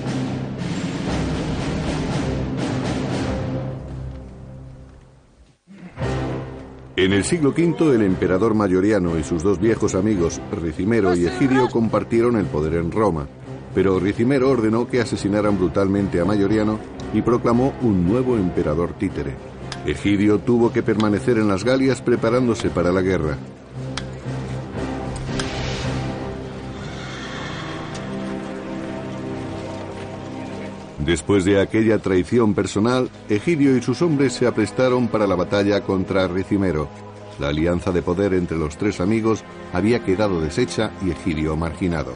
En 6.96 7.14
el 7.14 7.24
siglo 7.24 7.50
V, 7.50 7.96
el 7.96 8.02
emperador 8.02 8.54
Mayoriano 8.54 9.18
y 9.18 9.24
sus 9.24 9.44
dos 9.44 9.60
viejos 9.60 9.96
amigos, 9.96 10.42
Ricimero 10.52 11.16
y 11.16 11.26
Egidio, 11.26 11.70
compartieron 11.70 12.36
el 12.36 12.46
poder 12.46 12.76
en 12.76 12.92
Roma, 12.92 13.28
pero 13.74 14.00
Ricimero 14.00 14.50
ordenó 14.50 14.88
que 14.88 15.02
asesinaran 15.02 15.58
brutalmente 15.58 16.20
a 16.20 16.26
Mayoriano 16.26 16.80
y 17.14 17.22
proclamó 17.22 17.74
un 17.82 18.08
nuevo 18.08 18.38
emperador 18.38 18.94
títere. 18.94 19.36
Egidio 19.86 20.40
tuvo 20.40 20.72
que 20.74 20.84
permanecer 20.84 21.38
en 21.38 21.48
las 21.48 21.64
Galias 21.64 22.02
preparándose 22.02 22.70
para 22.70 22.92
la 22.92 23.02
guerra. 23.02 23.38
Después 31.12 31.44
de 31.44 31.60
aquella 31.60 32.00
traición 32.00 32.54
personal, 32.54 33.10
Egidio 33.28 33.76
y 33.76 33.82
sus 33.82 34.02
hombres 34.02 34.32
se 34.32 34.48
aprestaron 34.48 35.10
para 35.10 35.28
la 35.28 35.36
batalla 35.36 35.82
contra 35.82 36.26
Ricimero. 36.26 36.88
La 37.38 37.50
alianza 37.50 37.92
de 37.92 38.02
poder 38.02 38.34
entre 38.34 38.58
los 38.58 38.78
tres 38.78 39.02
amigos 39.02 39.44
había 39.74 40.06
quedado 40.06 40.40
deshecha 40.40 40.90
y 41.06 41.12
Egidio 41.12 41.58
marginado. 41.58 42.14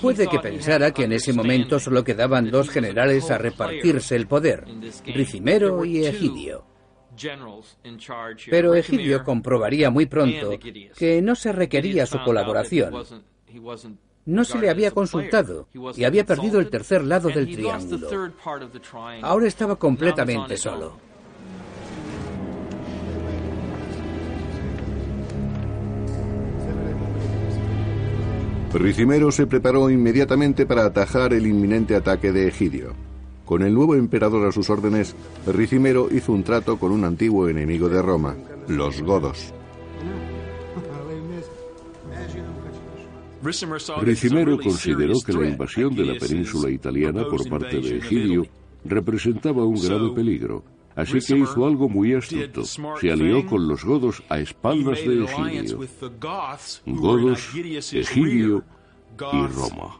Puede 0.00 0.28
que 0.28 0.38
pensara 0.38 0.90
que 0.92 1.04
en 1.04 1.12
ese 1.12 1.34
momento 1.34 1.78
solo 1.78 2.02
quedaban 2.02 2.50
dos 2.50 2.70
generales 2.70 3.30
a 3.30 3.36
repartirse 3.36 4.16
el 4.16 4.28
poder, 4.28 4.64
Ricimero 5.04 5.84
y 5.84 6.06
Egidio. 6.06 6.64
Pero 8.48 8.74
Egidio 8.74 9.22
comprobaría 9.22 9.90
muy 9.90 10.06
pronto 10.06 10.58
que 10.96 11.20
no 11.20 11.34
se 11.34 11.52
requería 11.52 12.06
su 12.06 12.18
colaboración. 12.24 12.94
No 14.24 14.44
se 14.44 14.58
le 14.58 14.70
había 14.70 14.92
consultado 14.92 15.66
y 15.96 16.04
había 16.04 16.24
perdido 16.24 16.60
el 16.60 16.70
tercer 16.70 17.02
lado 17.04 17.28
del 17.28 17.46
triángulo. 17.46 18.08
Ahora 19.22 19.48
estaba 19.48 19.76
completamente 19.76 20.56
solo. 20.56 21.12
Ricimero 28.74 29.30
se 29.30 29.46
preparó 29.46 29.90
inmediatamente 29.90 30.64
para 30.64 30.86
atajar 30.86 31.34
el 31.34 31.46
inminente 31.46 31.94
ataque 31.94 32.32
de 32.32 32.48
Egidio. 32.48 32.94
Con 33.44 33.62
el 33.62 33.74
nuevo 33.74 33.96
emperador 33.96 34.48
a 34.48 34.52
sus 34.52 34.70
órdenes, 34.70 35.14
Ricimero 35.46 36.08
hizo 36.10 36.32
un 36.32 36.42
trato 36.42 36.78
con 36.78 36.90
un 36.90 37.04
antiguo 37.04 37.48
enemigo 37.48 37.90
de 37.90 38.00
Roma, 38.00 38.34
los 38.68 39.02
godos. 39.02 39.52
Ricimero 43.42 44.58
consideró 44.58 45.14
que 45.24 45.32
la 45.32 45.48
invasión 45.48 45.94
de 45.94 46.04
la 46.04 46.18
península 46.18 46.70
italiana 46.70 47.24
por 47.28 47.48
parte 47.48 47.80
de 47.80 47.98
Egidio 47.98 48.46
representaba 48.84 49.64
un 49.64 49.80
grave 49.80 50.10
peligro, 50.10 50.64
así 50.94 51.18
que 51.18 51.38
hizo 51.38 51.66
algo 51.66 51.88
muy 51.88 52.14
astuto. 52.14 52.64
Se 52.64 53.10
alió 53.10 53.44
con 53.46 53.66
los 53.66 53.84
godos 53.84 54.22
a 54.28 54.38
espaldas 54.38 54.98
de 55.04 55.24
Egidio. 55.24 55.80
Godos, 56.86 57.50
Egidio 57.92 58.64
y 59.18 59.46
Roma. 59.46 59.98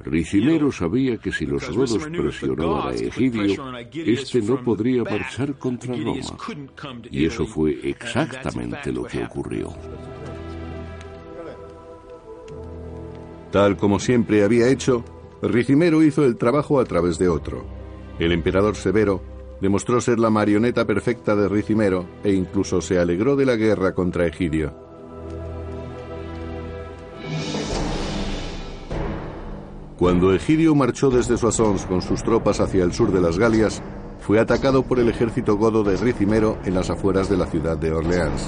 Ricimero 0.00 0.70
sabía 0.72 1.16
que 1.16 1.32
si 1.32 1.46
los 1.46 1.68
godos 1.70 2.04
presionaban 2.04 2.88
a 2.88 2.94
Egidio, 2.94 3.78
éste 3.92 4.42
no 4.42 4.62
podría 4.62 5.04
marchar 5.04 5.56
contra 5.56 5.94
Roma. 5.94 6.36
Y 7.10 7.24
eso 7.24 7.46
fue 7.46 7.78
exactamente 7.84 8.92
lo 8.92 9.04
que 9.04 9.24
ocurrió. 9.24 9.72
Tal 13.50 13.76
como 13.76 13.98
siempre 13.98 14.44
había 14.44 14.68
hecho, 14.68 15.04
Ricimero 15.42 16.02
hizo 16.02 16.24
el 16.24 16.36
trabajo 16.36 16.80
a 16.80 16.84
través 16.84 17.18
de 17.18 17.28
otro. 17.28 17.64
El 18.18 18.32
emperador 18.32 18.76
Severo 18.76 19.22
demostró 19.60 20.00
ser 20.00 20.18
la 20.18 20.30
marioneta 20.30 20.84
perfecta 20.84 21.34
de 21.34 21.48
Ricimero 21.48 22.06
e 22.24 22.32
incluso 22.32 22.80
se 22.80 22.98
alegró 22.98 23.36
de 23.36 23.46
la 23.46 23.56
guerra 23.56 23.94
contra 23.94 24.26
Egidio. 24.26 24.74
Cuando 29.98 30.32
Egidio 30.32 30.74
marchó 30.76 31.10
desde 31.10 31.36
Soissons 31.36 31.84
con 31.86 32.02
sus 32.02 32.22
tropas 32.22 32.60
hacia 32.60 32.84
el 32.84 32.92
sur 32.92 33.10
de 33.10 33.20
las 33.20 33.36
Galias, 33.36 33.82
fue 34.20 34.38
atacado 34.38 34.82
por 34.82 35.00
el 35.00 35.08
ejército 35.08 35.56
godo 35.56 35.82
de 35.82 35.96
Ricimero 35.96 36.58
en 36.64 36.74
las 36.74 36.90
afueras 36.90 37.28
de 37.28 37.36
la 37.36 37.46
ciudad 37.46 37.76
de 37.76 37.92
Orleans. 37.92 38.46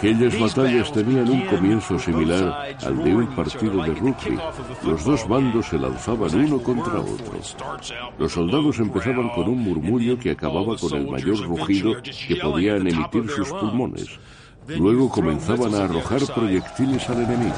Aquellas 0.00 0.40
batallas 0.40 0.90
tenían 0.94 1.28
un 1.28 1.44
comienzo 1.44 1.98
similar 1.98 2.74
al 2.82 3.04
de 3.04 3.14
un 3.14 3.26
partido 3.36 3.82
de 3.82 3.92
rugby. 3.92 4.38
Los 4.82 5.04
dos 5.04 5.28
bandos 5.28 5.66
se 5.66 5.78
lanzaban 5.78 6.34
uno 6.36 6.58
contra 6.62 7.00
otro. 7.00 7.38
Los 8.18 8.32
soldados 8.32 8.78
empezaban 8.78 9.28
con 9.28 9.46
un 9.50 9.58
murmullo 9.58 10.18
que 10.18 10.30
acababa 10.30 10.74
con 10.78 10.94
el 10.94 11.06
mayor 11.06 11.46
rugido 11.46 11.96
que 12.02 12.36
podían 12.36 12.86
emitir 12.86 13.28
sus 13.28 13.50
pulmones. 13.50 14.18
Luego 14.68 15.10
comenzaban 15.10 15.74
a 15.74 15.84
arrojar 15.84 16.22
proyectiles 16.34 17.06
al 17.10 17.22
enemigo. 17.22 17.54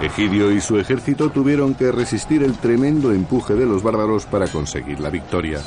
Egidio 0.00 0.52
y 0.52 0.60
su 0.60 0.78
ejército 0.78 1.30
tuvieron 1.30 1.74
que 1.74 1.90
resistir 1.90 2.44
el 2.44 2.54
tremendo 2.58 3.10
empuje 3.10 3.54
de 3.54 3.66
los 3.66 3.82
bárbaros 3.82 4.24
para 4.26 4.46
conseguir 4.46 5.00
la 5.00 5.10
victoria. 5.10 5.60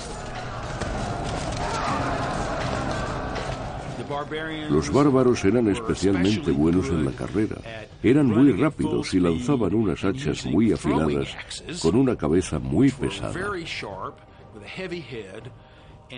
Los 4.69 4.91
bárbaros 4.91 5.43
eran 5.45 5.67
especialmente 5.69 6.51
buenos 6.51 6.87
en 6.89 7.05
la 7.05 7.11
carrera. 7.11 7.55
Eran 8.03 8.27
muy 8.27 8.51
rápidos 8.53 9.13
y 9.13 9.19
lanzaban 9.19 9.73
unas 9.73 10.03
hachas 10.03 10.45
muy 10.45 10.71
afiladas 10.71 11.35
con 11.81 11.95
una 11.95 12.15
cabeza 12.15 12.59
muy 12.59 12.91
pesada. 12.91 13.33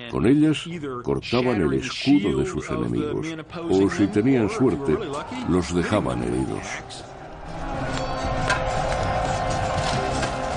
Con 0.10 0.26
ellas 0.26 0.66
cortaban 1.04 1.62
el 1.62 1.74
escudo 1.74 2.38
de 2.38 2.46
sus 2.46 2.70
enemigos 2.70 3.28
o, 3.70 3.90
si 3.90 4.08
tenían 4.08 4.50
suerte, 4.50 4.98
los 5.50 5.74
dejaban 5.74 6.24
heridos. 6.24 6.66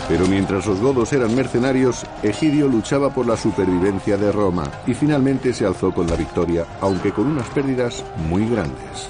Pero 0.09 0.27
mientras 0.27 0.67
los 0.67 0.81
godos 0.81 1.12
eran 1.12 1.35
mercenarios, 1.35 2.05
Egidio 2.23 2.69
luchaba 2.69 3.12
por 3.12 3.27
la 3.27 3.37
supervivencia 3.37 4.17
de 4.17 4.31
Roma 4.33 4.71
y 4.87 4.93
finalmente 4.93 5.53
se 5.53 5.64
alzó 5.64 5.93
con 5.93 6.07
la 6.07 6.17
victoria, 6.17 6.67
aunque 6.81 7.11
con 7.12 7.27
unas 7.27 7.49
pérdidas 7.51 8.05
muy 8.29 8.47
grandes. 8.49 9.09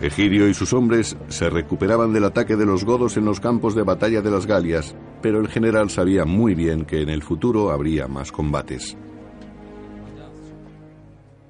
Egidio 0.00 0.48
y 0.48 0.54
sus 0.54 0.72
hombres 0.72 1.16
se 1.28 1.48
recuperaban 1.48 2.12
del 2.12 2.24
ataque 2.24 2.56
de 2.56 2.66
los 2.66 2.84
godos 2.84 3.16
en 3.16 3.24
los 3.24 3.40
campos 3.40 3.74
de 3.74 3.82
batalla 3.82 4.20
de 4.20 4.30
las 4.30 4.46
Galias, 4.46 4.94
pero 5.22 5.40
el 5.40 5.48
general 5.48 5.90
sabía 5.90 6.24
muy 6.24 6.54
bien 6.54 6.84
que 6.84 7.00
en 7.02 7.08
el 7.08 7.22
futuro 7.22 7.70
habría 7.70 8.06
más 8.06 8.30
combates. 8.30 8.96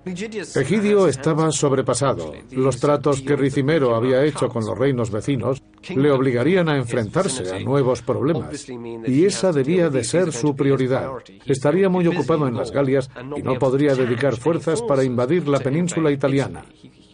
Egidio 0.07 1.09
estaba 1.09 1.51
sobrepasado. 1.51 2.33
Los 2.53 2.79
tratos 2.79 3.23
que 3.23 3.35
Ricimero 3.35 3.97
había 3.97 4.25
hecho 4.25 4.49
con 4.49 4.64
los 4.64 4.79
reinos 4.79 5.11
vecinos 5.11 5.61
le 5.97 6.12
obligarían 6.12 6.69
a 6.69 6.77
enfrentarse 6.77 7.53
a 7.53 7.59
nuevos 7.59 8.03
problemas. 8.03 8.69
Y 8.69 9.25
esa 9.25 9.51
debía 9.51 9.90
de 9.90 10.05
ser 10.05 10.33
su 10.33 10.55
prioridad. 10.55 11.11
Estaría 11.45 11.88
muy 11.88 12.07
ocupado 12.07 12.47
en 12.47 12.55
las 12.55 12.71
Galias 12.71 13.11
y 13.37 13.42
no 13.42 13.59
podría 13.59 13.97
dedicar 13.97 14.37
fuerzas 14.37 14.81
para 14.81 15.03
invadir 15.03 15.49
la 15.49 15.59
península 15.59 16.12
italiana. 16.12 16.64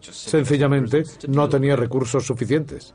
Sencillamente 0.02 1.04
no 1.28 1.48
tenía 1.48 1.76
recursos 1.76 2.26
suficientes. 2.26 2.94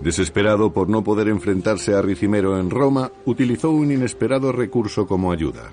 Desesperado 0.00 0.72
por 0.72 0.88
no 0.88 1.04
poder 1.04 1.28
enfrentarse 1.28 1.94
a 1.94 2.00
Ricimero 2.00 2.58
en 2.58 2.70
Roma, 2.70 3.12
utilizó 3.26 3.70
un 3.70 3.92
inesperado 3.92 4.50
recurso 4.50 5.06
como 5.06 5.30
ayuda. 5.30 5.70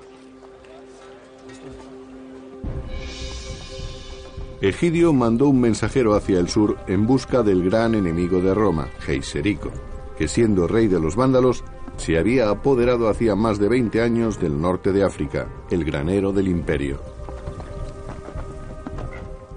Egidio 4.59 5.13
mandó 5.13 5.49
un 5.49 5.61
mensajero 5.61 6.15
hacia 6.15 6.39
el 6.39 6.49
sur 6.49 6.77
en 6.87 7.05
busca 7.05 7.43
del 7.43 7.63
gran 7.63 7.93
enemigo 7.93 8.41
de 8.41 8.55
Roma, 8.55 8.87
Geiserico, 8.99 9.71
que 10.17 10.27
siendo 10.27 10.65
rey 10.65 10.87
de 10.87 10.99
los 10.99 11.15
vándalos, 11.15 11.63
se 11.97 12.17
había 12.17 12.49
apoderado 12.49 13.07
hacía 13.07 13.35
más 13.35 13.59
de 13.59 13.69
20 13.69 14.01
años 14.01 14.39
del 14.39 14.59
norte 14.59 14.91
de 14.93 15.03
África, 15.03 15.47
el 15.69 15.83
granero 15.83 16.31
del 16.31 16.47
imperio. 16.47 16.99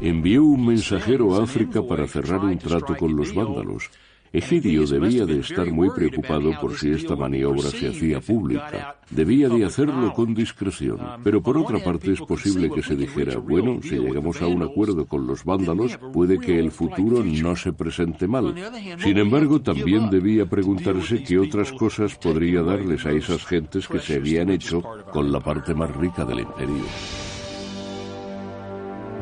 Envió 0.02 0.44
un 0.44 0.66
mensajero 0.66 1.34
a 1.34 1.44
África 1.44 1.82
para 1.82 2.06
cerrar 2.06 2.40
un 2.40 2.58
trato 2.58 2.94
con 2.94 3.16
los 3.16 3.34
vándalos, 3.34 3.90
Egidio 4.32 4.86
debía 4.86 5.26
de 5.26 5.40
estar 5.40 5.66
muy 5.72 5.90
preocupado 5.90 6.52
por 6.60 6.76
si 6.76 6.92
esta 6.92 7.16
maniobra 7.16 7.68
se 7.68 7.88
hacía 7.88 8.20
pública. 8.20 8.94
Debía 9.10 9.48
de 9.48 9.64
hacerlo 9.64 10.12
con 10.12 10.34
discreción. 10.34 11.00
Pero 11.24 11.42
por 11.42 11.58
otra 11.58 11.82
parte 11.82 12.12
es 12.12 12.20
posible 12.20 12.70
que 12.70 12.80
se 12.80 12.94
dijera, 12.94 13.38
bueno, 13.38 13.80
si 13.82 13.98
llegamos 13.98 14.40
a 14.40 14.46
un 14.46 14.62
acuerdo 14.62 15.04
con 15.04 15.26
los 15.26 15.44
vándalos, 15.44 15.98
puede 16.12 16.38
que 16.38 16.60
el 16.60 16.70
futuro 16.70 17.24
no 17.24 17.56
se 17.56 17.72
presente 17.72 18.28
mal. 18.28 18.54
Sin 18.98 19.18
embargo, 19.18 19.60
también 19.60 20.10
debía 20.10 20.46
preguntarse 20.46 21.24
qué 21.24 21.36
otras 21.36 21.72
cosas 21.72 22.14
podría 22.14 22.62
darles 22.62 23.04
a 23.06 23.10
esas 23.10 23.44
gentes 23.44 23.88
que 23.88 23.98
se 23.98 24.14
habían 24.14 24.50
hecho 24.50 24.80
con 25.12 25.32
la 25.32 25.40
parte 25.40 25.74
más 25.74 25.94
rica 25.96 26.24
del 26.24 26.40
imperio. 26.40 26.84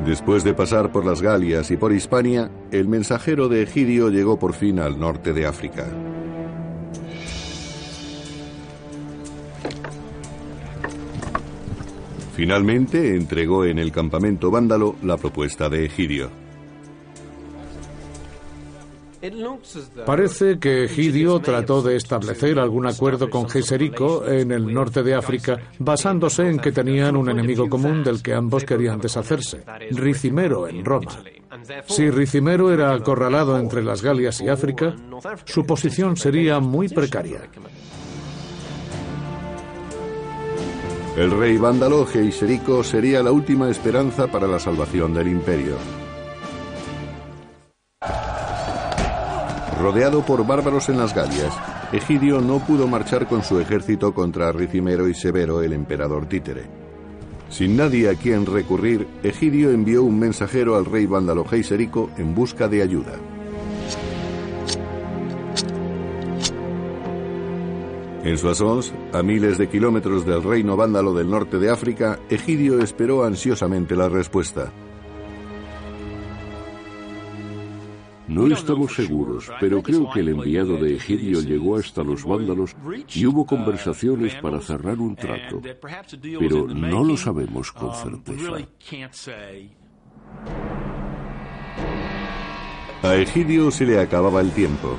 Después 0.05 0.45
de 0.45 0.55
pasar 0.55 0.91
por 0.91 1.05
las 1.05 1.21
Galias 1.21 1.71
y 1.71 1.77
por 1.77 1.93
Hispania, 1.93 2.51
el 2.71 2.89
mensajero 2.89 3.49
de 3.49 3.63
Egidio 3.63 4.09
llegó 4.09 4.39
por 4.39 4.55
fin 4.55 4.79
al 4.79 4.99
norte 4.99 5.33
de 5.33 5.47
África. 5.47 5.87
Finalmente 12.35 13.17
entregó 13.17 13.65
en 13.65 13.81
el 13.81 13.91
campamento 13.91 14.51
vándalo 14.51 14.95
la 15.03 15.17
propuesta 15.17 15.69
de 15.69 15.85
Egidio. 15.85 16.48
Parece 20.07 20.59
que 20.59 20.85
Egidio 20.85 21.41
trató 21.41 21.83
de 21.83 21.97
establecer 21.97 22.59
algún 22.59 22.87
acuerdo 22.87 23.29
con 23.31 23.49
Geserico 23.49 24.27
en 24.27 24.53
el 24.53 24.73
norte 24.73 25.03
de 25.03 25.15
África, 25.15 25.59
basándose 25.79 26.49
en 26.49 26.59
que 26.59 26.73
tenían 26.73 27.17
un 27.17 27.29
enemigo 27.29 27.69
común 27.69 28.03
del 28.03 28.23
que 28.23 28.35
ambos 28.35 28.65
querían 28.65 29.01
deshacerse, 29.01 29.65
Ricimero 29.91 30.69
en 30.69 30.85
Roma. 30.85 31.11
Si 31.87 32.11
Ricimero 32.11 32.73
era 32.73 32.93
acorralado 32.93 33.59
entre 33.59 33.83
las 33.83 34.03
Galias 34.03 34.41
y 34.41 34.49
África, 34.49 34.95
su 35.45 35.65
posición 35.67 36.17
sería 36.17 36.61
muy 36.61 36.89
precaria. 36.89 37.43
El 41.17 41.33
rey 41.33 41.57
vándalo 41.57 42.07
Geiserico 42.07 42.85
sería 42.85 43.25
la 43.25 43.33
última 43.33 43.69
esperanza 43.69 44.29
para 44.29 44.47
la 44.47 44.61
salvación 44.61 45.13
del 45.15 45.27
imperio. 45.27 45.75
Rodeado 49.81 50.23
por 50.23 50.45
bárbaros 50.45 50.89
en 50.89 50.99
las 50.99 51.15
Galias, 51.15 51.55
Egidio 51.93 52.41
no 52.41 52.59
pudo 52.59 52.89
marchar 52.89 53.29
con 53.29 53.45
su 53.45 53.61
ejército 53.61 54.13
contra 54.13 54.51
Ricimero 54.51 55.09
y 55.09 55.15
Severo, 55.15 55.63
el 55.63 55.73
emperador 55.73 56.27
títere. 56.27 56.65
Sin 57.49 57.77
nadie 57.77 58.11
a 58.11 58.15
quien 58.15 58.45
recurrir, 58.45 59.07
Egidio 59.23 59.71
envió 59.71 60.03
un 60.03 60.19
mensajero 60.19 60.77
al 60.77 60.85
rey 60.85 61.07
vándalo 61.07 61.45
Geiserico 61.45 62.11
en 62.19 62.35
busca 62.35 62.67
de 62.67 62.83
ayuda. 62.83 63.13
En 68.25 68.37
Soissons, 68.37 68.93
a 69.13 69.23
miles 69.23 69.59
de 69.59 69.69
kilómetros 69.69 70.27
del 70.27 70.43
reino 70.43 70.77
vándalo 70.77 71.15
del 71.15 71.31
norte 71.31 71.59
de 71.59 71.71
África, 71.71 72.19
Egidio 72.29 72.81
esperó 72.81 73.25
ansiosamente 73.25 73.95
la 73.95 74.09
respuesta. 74.09 74.73
No 78.29 78.47
estamos 78.47 78.95
seguros, 78.95 79.51
pero 79.59 79.83
creo 79.83 80.11
que 80.11 80.21
el 80.21 80.29
enviado 80.29 80.77
de 80.77 80.97
Egidio 80.97 81.41
llegó 81.41 81.77
hasta 81.77 82.05
los 82.05 82.25
vándalos 82.25 82.77
y 83.15 83.25
hubo 83.27 83.47
conversaciones 83.47 84.35
para 84.37 84.61
cerrar 84.61 84.99
un 84.99 85.17
trato, 85.17 85.63
pero 86.39 86.67
no 86.67 87.05
lo 87.05 87.17
sabemos 87.17 87.73
con 87.73 87.95
certeza. 87.95 88.53
A 93.03 93.15
Egidio 93.15 93.71
se 93.71 93.87
le 93.87 94.01
acababa 94.01 94.41
el 94.41 94.51
tiempo. 94.51 94.97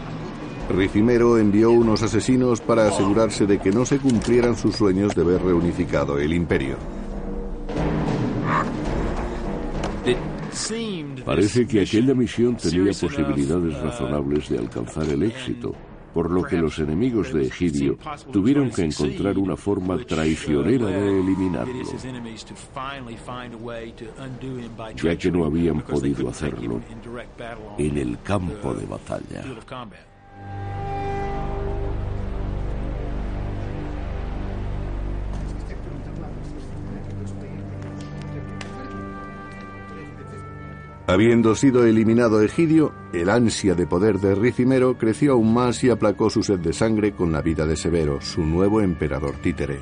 Ricimero 0.70 1.38
envió 1.38 1.72
unos 1.72 2.02
asesinos 2.04 2.62
para 2.62 2.88
asegurarse 2.88 3.46
de 3.46 3.60
que 3.60 3.72
no 3.72 3.86
se 3.86 4.00
cumplieran 4.00 4.56
sus 4.56 4.76
sueños 4.76 5.15
de 5.15 5.24
ver 5.24 5.42
reunificado 5.42 6.18
el 6.18 6.34
imperio. 6.34 6.78
Parece 11.26 11.65
que 11.65 11.82
aquella 11.82 12.13
misión 12.13 12.56
tenía 12.56 12.91
posibilidades 12.91 13.78
razonables 13.82 14.50
de 14.50 14.58
alcanzar 14.60 15.08
el 15.10 15.24
éxito, 15.24 15.74
por 16.13 16.30
lo 16.32 16.43
que 16.43 16.58
los 16.58 16.78
enemigos 16.80 17.34
de 17.34 17.48
Egidio 17.48 17.98
tuvieron 18.32 18.69
que 18.69 18.84
encontrar 18.84 19.38
una 19.38 19.56
forma 19.56 19.98
traicionera 20.06 20.88
de 20.88 21.19
eliminarlo, 21.19 21.84
ya 24.95 25.15
que 25.15 25.32
no 25.32 25.45
habían 25.45 25.82
podido 25.82 26.30
hacerlo 26.30 26.82
en 27.78 27.98
el 27.98 28.22
campo 28.22 28.74
de 28.74 28.86
batalla. 28.86 29.43
Habiendo 41.10 41.56
sido 41.56 41.88
eliminado 41.88 42.39
Egidio, 42.43 42.93
el 43.13 43.32
ansia 43.32 43.74
de 43.74 43.88
poder 43.88 44.19
de 44.19 44.36
Ricimero 44.36 44.96
creció 44.96 45.33
aún 45.33 45.52
más 45.52 45.83
y 45.83 45.90
aplacó 45.90 46.29
su 46.29 46.44
sed 46.44 46.60
de 46.60 46.71
sangre 46.71 47.13
con 47.13 47.31
la 47.31 47.42
vida 47.42 47.65
de 47.65 47.75
Severo, 47.75 48.21
su 48.21 48.44
nuevo 48.44 48.79
emperador 48.79 49.33
títere. 49.38 49.79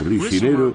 Ricimero 0.00 0.72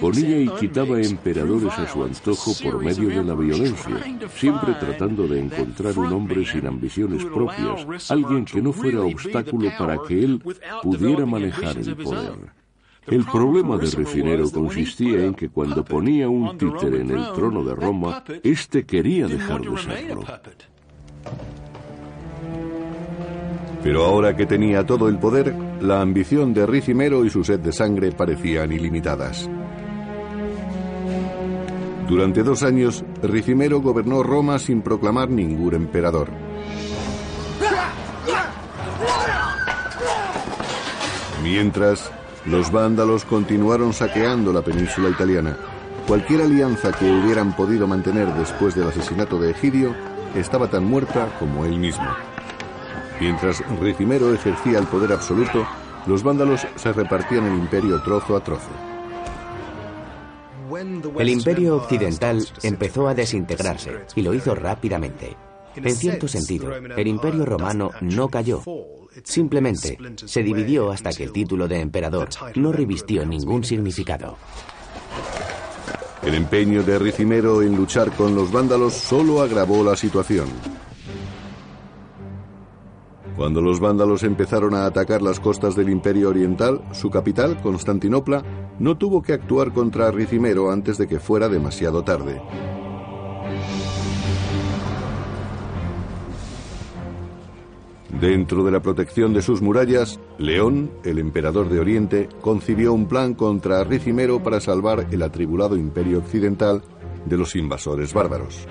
ponía 0.00 0.38
y 0.38 0.48
quitaba 0.60 1.00
emperadores 1.00 1.72
a 1.72 1.88
su 1.88 2.04
antojo 2.04 2.52
por 2.62 2.84
medio 2.84 3.08
de 3.08 3.24
la 3.24 3.34
violencia, 3.34 3.96
siempre 4.32 4.74
tratando 4.74 5.26
de 5.26 5.40
encontrar 5.40 5.98
un 5.98 6.12
hombre 6.12 6.46
sin 6.46 6.68
ambiciones 6.68 7.24
propias, 7.24 8.08
alguien 8.12 8.44
que 8.44 8.62
no 8.62 8.72
fuera 8.72 9.00
obstáculo 9.00 9.68
para 9.76 9.98
que 10.06 10.22
él 10.22 10.40
pudiera 10.84 11.26
manejar 11.26 11.76
el 11.76 11.96
poder. 11.96 12.61
El 13.06 13.24
problema 13.24 13.76
de 13.78 13.90
Ricimero 13.90 14.48
consistía 14.50 15.24
en 15.24 15.34
que 15.34 15.48
cuando 15.48 15.84
ponía 15.84 16.28
un 16.28 16.56
títere 16.56 17.00
en 17.00 17.10
el 17.10 17.32
trono 17.32 17.64
de 17.64 17.74
Roma, 17.74 18.22
éste 18.44 18.84
quería 18.84 19.26
dejar 19.26 19.60
de 19.62 19.76
serlo. 19.78 20.24
Pero 23.82 24.04
ahora 24.04 24.36
que 24.36 24.46
tenía 24.46 24.86
todo 24.86 25.08
el 25.08 25.18
poder, 25.18 25.52
la 25.80 26.00
ambición 26.00 26.54
de 26.54 26.64
Ricimero 26.64 27.24
y 27.24 27.30
su 27.30 27.42
sed 27.42 27.58
de 27.58 27.72
sangre 27.72 28.12
parecían 28.12 28.70
ilimitadas. 28.70 29.50
Durante 32.08 32.44
dos 32.44 32.62
años, 32.62 33.04
Ricimero 33.22 33.80
gobernó 33.80 34.22
Roma 34.22 34.60
sin 34.60 34.82
proclamar 34.82 35.28
ningún 35.28 35.74
emperador. 35.74 36.28
Mientras, 41.42 42.12
los 42.46 42.72
vándalos 42.72 43.24
continuaron 43.24 43.92
saqueando 43.92 44.52
la 44.52 44.62
península 44.62 45.10
italiana. 45.10 45.56
Cualquier 46.06 46.42
alianza 46.42 46.92
que 46.92 47.04
hubieran 47.04 47.54
podido 47.54 47.86
mantener 47.86 48.32
después 48.34 48.74
del 48.74 48.88
asesinato 48.88 49.38
de 49.38 49.50
Egidio 49.50 49.94
estaba 50.34 50.68
tan 50.68 50.84
muerta 50.84 51.28
como 51.38 51.64
él 51.64 51.78
mismo. 51.78 52.08
Mientras 53.20 53.62
Ricimero 53.80 54.34
ejercía 54.34 54.78
el 54.78 54.86
poder 54.86 55.12
absoluto, 55.12 55.64
los 56.06 56.22
vándalos 56.24 56.66
se 56.74 56.92
repartían 56.92 57.44
el 57.44 57.58
imperio 57.58 58.02
trozo 58.02 58.36
a 58.36 58.42
trozo. 58.42 58.70
El 61.18 61.28
imperio 61.28 61.76
occidental 61.76 62.44
empezó 62.62 63.06
a 63.06 63.14
desintegrarse 63.14 64.06
y 64.16 64.22
lo 64.22 64.34
hizo 64.34 64.54
rápidamente. 64.54 65.36
En 65.76 65.94
cierto 65.94 66.26
sentido, 66.26 66.74
el 66.74 67.06
imperio 67.06 67.44
romano 67.44 67.90
no 68.00 68.28
cayó, 68.28 68.62
simplemente 69.24 69.98
se 70.16 70.42
dividió 70.42 70.90
hasta 70.90 71.12
que 71.12 71.24
el 71.24 71.32
título 71.32 71.68
de 71.68 71.80
emperador 71.80 72.28
no 72.56 72.72
revistió 72.72 73.24
ningún 73.26 73.64
significado. 73.64 74.36
El 76.22 76.34
empeño 76.34 76.84
de 76.84 76.98
Ricimero 76.98 77.62
en 77.62 77.76
luchar 77.76 78.12
con 78.12 78.36
los 78.36 78.52
vándalos 78.52 78.94
solo 78.94 79.42
agravó 79.42 79.82
la 79.82 79.96
situación. 79.96 80.46
Cuando 83.36 83.60
los 83.60 83.80
vándalos 83.80 84.22
empezaron 84.22 84.74
a 84.74 84.86
atacar 84.86 85.22
las 85.22 85.40
costas 85.40 85.74
del 85.74 85.88
Imperio 85.88 86.28
Oriental, 86.28 86.82
su 86.92 87.10
capital, 87.10 87.60
Constantinopla, 87.60 88.42
no 88.78 88.96
tuvo 88.98 89.22
que 89.22 89.32
actuar 89.32 89.72
contra 89.72 90.10
Ricimero 90.10 90.70
antes 90.70 90.98
de 90.98 91.08
que 91.08 91.18
fuera 91.18 91.48
demasiado 91.48 92.04
tarde. 92.04 92.40
Dentro 98.20 98.62
de 98.62 98.70
la 98.70 98.80
protección 98.80 99.32
de 99.32 99.42
sus 99.42 99.62
murallas, 99.62 100.20
León, 100.38 100.90
el 101.02 101.18
emperador 101.18 101.68
de 101.68 101.80
Oriente, 101.80 102.28
concibió 102.40 102.92
un 102.92 103.06
plan 103.06 103.34
contra 103.34 103.84
Ricimero 103.84 104.42
para 104.42 104.60
salvar 104.60 105.06
el 105.10 105.22
atribulado 105.22 105.76
imperio 105.76 106.18
occidental 106.18 106.82
de 107.24 107.36
los 107.36 107.56
invasores 107.56 108.12
bárbaros. 108.12 108.66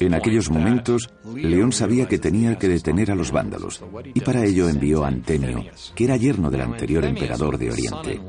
En 0.00 0.14
aquellos 0.14 0.50
momentos, 0.50 1.10
León 1.34 1.72
sabía 1.72 2.08
que 2.08 2.18
tenía 2.18 2.56
que 2.56 2.68
detener 2.68 3.10
a 3.10 3.14
los 3.14 3.30
vándalos, 3.30 3.82
y 4.14 4.20
para 4.20 4.44
ello 4.44 4.68
envió 4.68 5.04
a 5.04 5.08
Antenio, 5.08 5.64
que 5.94 6.04
era 6.04 6.16
yerno 6.16 6.50
del 6.50 6.62
anterior 6.62 7.04
emperador 7.04 7.58
de 7.58 7.70
Oriente. 7.70 8.20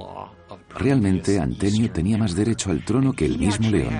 Realmente, 0.75 1.39
Antenio 1.39 1.91
tenía 1.91 2.17
más 2.17 2.35
derecho 2.35 2.71
al 2.71 2.83
trono 2.83 3.13
que 3.13 3.25
el 3.25 3.37
mismo 3.37 3.69
León. 3.69 3.93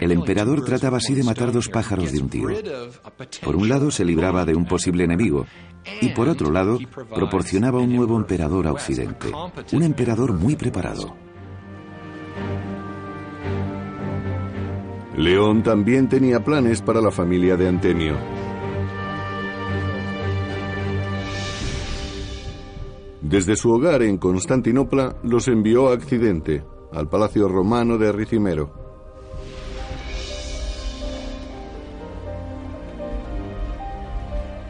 El 0.00 0.12
emperador 0.12 0.64
trataba 0.64 0.98
así 0.98 1.14
de 1.14 1.22
matar 1.22 1.52
dos 1.52 1.68
pájaros 1.68 2.12
de 2.12 2.20
un 2.20 2.28
tiro. 2.28 2.48
Por 3.42 3.56
un 3.56 3.68
lado, 3.68 3.90
se 3.90 4.04
libraba 4.04 4.44
de 4.44 4.54
un 4.54 4.66
posible 4.66 5.04
enemigo, 5.04 5.46
y 6.00 6.08
por 6.10 6.28
otro 6.28 6.50
lado, 6.50 6.78
proporcionaba 7.14 7.78
un 7.78 7.94
nuevo 7.94 8.16
emperador 8.16 8.66
a 8.66 8.72
Occidente, 8.72 9.32
un 9.72 9.82
emperador 9.82 10.32
muy 10.32 10.56
preparado. 10.56 11.16
León 15.16 15.64
también 15.64 16.08
tenía 16.08 16.44
planes 16.44 16.80
para 16.80 17.00
la 17.00 17.10
familia 17.10 17.56
de 17.56 17.68
Antenio. 17.68 18.16
Desde 23.28 23.56
su 23.56 23.70
hogar 23.70 24.02
en 24.02 24.16
Constantinopla 24.16 25.16
los 25.22 25.48
envió 25.48 25.88
a 25.88 25.92
Occidente, 25.92 26.64
al 26.94 27.10
palacio 27.10 27.46
romano 27.46 27.98
de 27.98 28.10
Ricimero. 28.10 28.70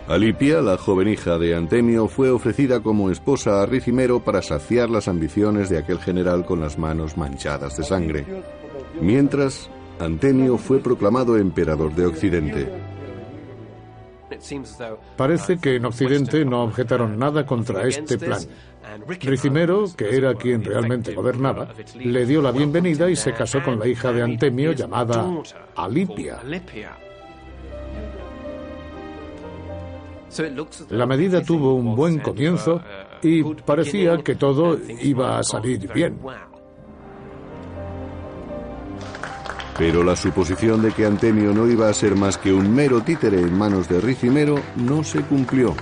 Alipia, 0.08 0.60
la 0.60 0.76
joven 0.76 1.06
hija 1.06 1.38
de 1.38 1.54
Antemio, 1.54 2.08
fue 2.08 2.30
ofrecida 2.30 2.80
como 2.80 3.10
esposa 3.10 3.62
a 3.62 3.66
Ricimero 3.66 4.24
para 4.24 4.42
saciar 4.42 4.90
las 4.90 5.06
ambiciones 5.06 5.68
de 5.68 5.78
aquel 5.78 6.00
general 6.00 6.44
con 6.44 6.58
las 6.58 6.78
manos 6.80 7.16
manchadas 7.16 7.76
de 7.76 7.84
sangre. 7.84 8.26
Mientras, 9.00 9.70
Antenio 10.00 10.58
fue 10.58 10.80
proclamado 10.80 11.36
emperador 11.36 11.94
de 11.94 12.06
Occidente. 12.06 12.87
Parece 15.16 15.58
que 15.58 15.76
en 15.76 15.84
Occidente 15.84 16.44
no 16.44 16.64
objetaron 16.64 17.18
nada 17.18 17.44
contra 17.46 17.86
este 17.86 18.18
plan. 18.18 18.40
Ricimero, 19.20 19.84
que 19.96 20.16
era 20.16 20.34
quien 20.34 20.64
realmente 20.64 21.14
gobernaba, 21.14 21.68
le 21.94 22.26
dio 22.26 22.40
la 22.40 22.52
bienvenida 22.52 23.10
y 23.10 23.16
se 23.16 23.32
casó 23.32 23.62
con 23.62 23.78
la 23.78 23.86
hija 23.86 24.12
de 24.12 24.22
Antemio 24.22 24.72
llamada 24.72 25.26
Alipia. 25.76 26.40
La 30.90 31.06
medida 31.06 31.42
tuvo 31.42 31.74
un 31.74 31.96
buen 31.96 32.18
comienzo 32.18 32.80
y 33.22 33.42
parecía 33.42 34.18
que 34.18 34.34
todo 34.36 34.78
iba 35.00 35.38
a 35.38 35.42
salir 35.42 35.90
bien. 35.92 36.18
Pero 39.78 40.02
la 40.02 40.16
suposición 40.16 40.82
de 40.82 40.90
que 40.90 41.06
Antemio 41.06 41.54
no 41.54 41.68
iba 41.68 41.88
a 41.88 41.94
ser 41.94 42.16
más 42.16 42.36
que 42.36 42.52
un 42.52 42.74
mero 42.74 43.00
títere 43.00 43.40
en 43.40 43.56
manos 43.56 43.88
de 43.88 44.00
Ricimero 44.00 44.60
no 44.74 45.04
se 45.04 45.20
cumplió. 45.22 45.76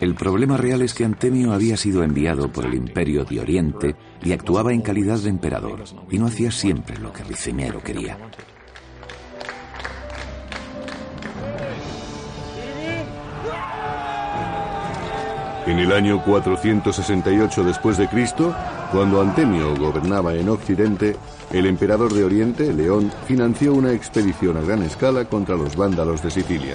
El 0.00 0.14
problema 0.14 0.56
real 0.56 0.80
es 0.80 0.94
que 0.94 1.04
Antemio 1.04 1.52
había 1.52 1.76
sido 1.76 2.02
enviado 2.02 2.50
por 2.50 2.64
el 2.64 2.74
imperio 2.74 3.24
de 3.24 3.40
Oriente 3.40 3.94
y 4.22 4.32
actuaba 4.32 4.72
en 4.72 4.80
calidad 4.80 5.18
de 5.18 5.28
emperador, 5.28 5.84
y 6.10 6.18
no 6.18 6.26
hacía 6.26 6.50
siempre 6.50 6.98
lo 6.98 7.12
que 7.12 7.24
Ricimero 7.24 7.82
quería. 7.82 8.16
En 15.66 15.78
el 15.78 15.92
año 15.92 16.22
468 16.24 17.64
después 17.64 17.96
de 17.96 18.08
Cristo, 18.08 18.54
cuando 18.92 19.22
Antemio 19.22 19.74
gobernaba 19.74 20.34
en 20.34 20.50
Occidente, 20.50 21.16
el 21.50 21.64
emperador 21.64 22.12
de 22.12 22.24
Oriente, 22.24 22.74
León, 22.74 23.10
financió 23.26 23.72
una 23.72 23.92
expedición 23.92 24.58
a 24.58 24.60
gran 24.60 24.82
escala 24.82 25.24
contra 25.24 25.56
los 25.56 25.74
vándalos 25.76 26.22
de 26.22 26.30
Sicilia. 26.30 26.74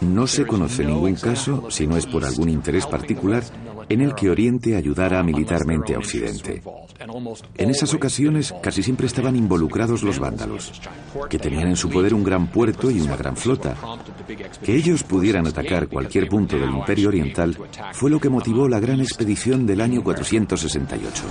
No 0.00 0.26
se 0.26 0.46
conoce 0.46 0.84
ningún 0.84 1.16
caso, 1.16 1.70
si 1.70 1.86
no 1.86 1.98
es 1.98 2.06
por 2.06 2.24
algún 2.24 2.48
interés 2.48 2.86
particular, 2.86 3.42
en 3.88 4.00
el 4.00 4.14
que 4.14 4.30
Oriente 4.30 4.76
ayudara 4.76 5.22
militarmente 5.22 5.94
a 5.94 5.98
Occidente. 5.98 6.62
En 7.56 7.70
esas 7.70 7.94
ocasiones 7.94 8.54
casi 8.62 8.82
siempre 8.82 9.06
estaban 9.06 9.36
involucrados 9.36 10.02
los 10.02 10.18
vándalos, 10.18 10.80
que 11.28 11.38
tenían 11.38 11.68
en 11.68 11.76
su 11.76 11.88
poder 11.88 12.14
un 12.14 12.24
gran 12.24 12.48
puerto 12.48 12.90
y 12.90 13.00
una 13.00 13.16
gran 13.16 13.36
flota. 13.36 13.76
Que 14.62 14.74
ellos 14.74 15.02
pudieran 15.02 15.46
atacar 15.46 15.88
cualquier 15.88 16.28
punto 16.28 16.58
del 16.58 16.70
Imperio 16.70 17.08
Oriental 17.08 17.56
fue 17.92 18.10
lo 18.10 18.18
que 18.18 18.28
motivó 18.28 18.68
la 18.68 18.80
gran 18.80 19.00
expedición 19.00 19.66
del 19.66 19.80
año 19.80 20.02
468. 20.02 21.22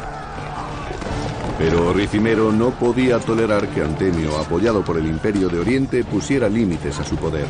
Pero 1.57 1.93
Ricimero 1.93 2.51
no 2.51 2.71
podía 2.71 3.17
tolerar 3.19 3.69
que 3.69 3.81
Antemio, 3.81 4.37
apoyado 4.37 4.83
por 4.83 4.97
el 4.97 5.07
Imperio 5.07 5.47
de 5.47 5.59
Oriente, 5.59 6.03
pusiera 6.03 6.49
límites 6.49 6.99
a 6.99 7.05
su 7.05 7.15
poder. 7.15 7.47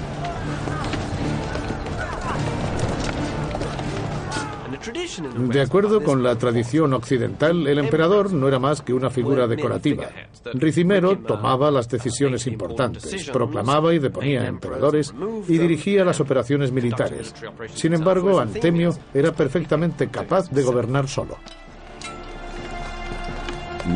De 5.19 5.61
acuerdo 5.61 6.03
con 6.03 6.23
la 6.23 6.37
tradición 6.37 6.93
occidental, 6.93 7.67
el 7.67 7.79
emperador 7.79 8.33
no 8.33 8.47
era 8.47 8.59
más 8.59 8.81
que 8.81 8.93
una 8.93 9.09
figura 9.09 9.47
decorativa. 9.47 10.09
Ricimero 10.53 11.17
tomaba 11.17 11.71
las 11.71 11.89
decisiones 11.89 12.47
importantes, 12.47 13.29
proclamaba 13.31 13.93
y 13.93 13.99
deponía 13.99 14.45
emperadores 14.47 15.13
y 15.47 15.57
dirigía 15.57 16.05
las 16.05 16.19
operaciones 16.19 16.71
militares. 16.71 17.33
Sin 17.73 17.93
embargo, 17.93 18.39
Antemio 18.39 18.95
era 19.13 19.31
perfectamente 19.31 20.09
capaz 20.09 20.49
de 20.49 20.63
gobernar 20.63 21.07
solo. 21.07 21.37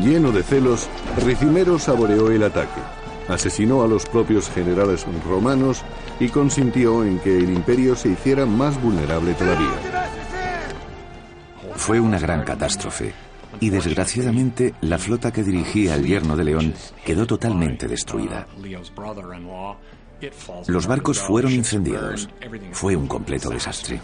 Lleno 0.04 0.30
de 0.30 0.42
celos, 0.44 0.88
Ricimero 1.24 1.78
saboreó 1.78 2.30
el 2.30 2.44
ataque. 2.44 2.80
Asesinó 3.28 3.82
a 3.82 3.88
los 3.88 4.06
propios 4.06 4.48
generales 4.48 5.04
romanos 5.28 5.82
y 6.20 6.28
consintió 6.28 7.04
en 7.04 7.18
que 7.18 7.38
el 7.38 7.50
imperio 7.50 7.96
se 7.96 8.10
hiciera 8.10 8.46
más 8.46 8.80
vulnerable 8.80 9.34
todavía. 9.34 9.89
Fue 11.90 11.98
una 11.98 12.20
gran 12.20 12.44
catástrofe 12.44 13.12
y 13.58 13.68
desgraciadamente 13.68 14.74
la 14.80 14.96
flota 14.96 15.32
que 15.32 15.42
dirigía 15.42 15.96
el 15.96 16.06
yerno 16.06 16.36
de 16.36 16.44
León 16.44 16.72
quedó 17.04 17.26
totalmente 17.26 17.88
destruida. 17.88 18.46
Los 20.68 20.86
barcos 20.86 21.18
fueron 21.18 21.50
incendiados. 21.50 22.28
Fue 22.70 22.94
un 22.94 23.08
completo 23.08 23.50
desastre. 23.50 24.00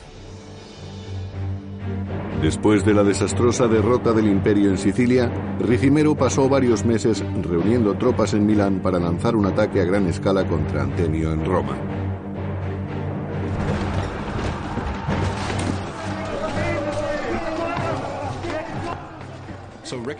Después 2.42 2.84
de 2.84 2.92
la 2.92 3.04
desastrosa 3.04 3.68
derrota 3.68 4.12
del 4.12 4.26
imperio 4.26 4.68
en 4.68 4.78
Sicilia, 4.78 5.30
Ricimero 5.60 6.16
pasó 6.16 6.48
varios 6.48 6.84
meses 6.84 7.22
reuniendo 7.40 7.96
tropas 7.96 8.34
en 8.34 8.46
Milán 8.46 8.80
para 8.80 8.98
lanzar 8.98 9.36
un 9.36 9.46
ataque 9.46 9.80
a 9.80 9.84
gran 9.84 10.08
escala 10.08 10.44
contra 10.44 10.82
Antemio 10.82 11.32
en 11.32 11.44
Roma. 11.44 12.05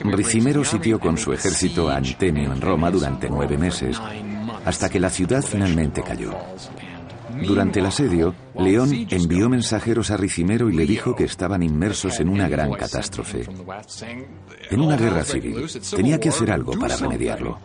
Ricimero 0.04 0.64
sitió 0.64 0.98
con 0.98 1.16
su 1.18 1.32
ejército 1.32 1.88
a 1.88 1.96
Antemio 1.96 2.52
en 2.52 2.60
Roma 2.60 2.90
durante 2.90 3.28
nueve 3.28 3.58
meses, 3.58 4.00
hasta 4.64 4.88
que 4.88 5.00
la 5.00 5.10
ciudad 5.10 5.42
finalmente 5.42 6.02
cayó. 6.02 6.34
Durante 7.44 7.80
el 7.80 7.86
asedio, 7.86 8.34
León 8.58 9.06
envió 9.10 9.48
mensajeros 9.48 10.10
a 10.10 10.16
Ricimero 10.16 10.70
y 10.70 10.74
le 10.74 10.86
dijo 10.86 11.14
que 11.14 11.24
estaban 11.24 11.62
inmersos 11.62 12.18
en 12.20 12.28
una 12.28 12.48
gran 12.48 12.72
catástrofe. 12.72 13.46
En 14.70 14.80
una 14.80 14.96
guerra 14.96 15.24
civil. 15.24 15.66
Tenía 15.94 16.18
que 16.18 16.30
hacer 16.30 16.50
algo 16.50 16.72
para 16.78 16.96
remediarlo. 16.96 17.58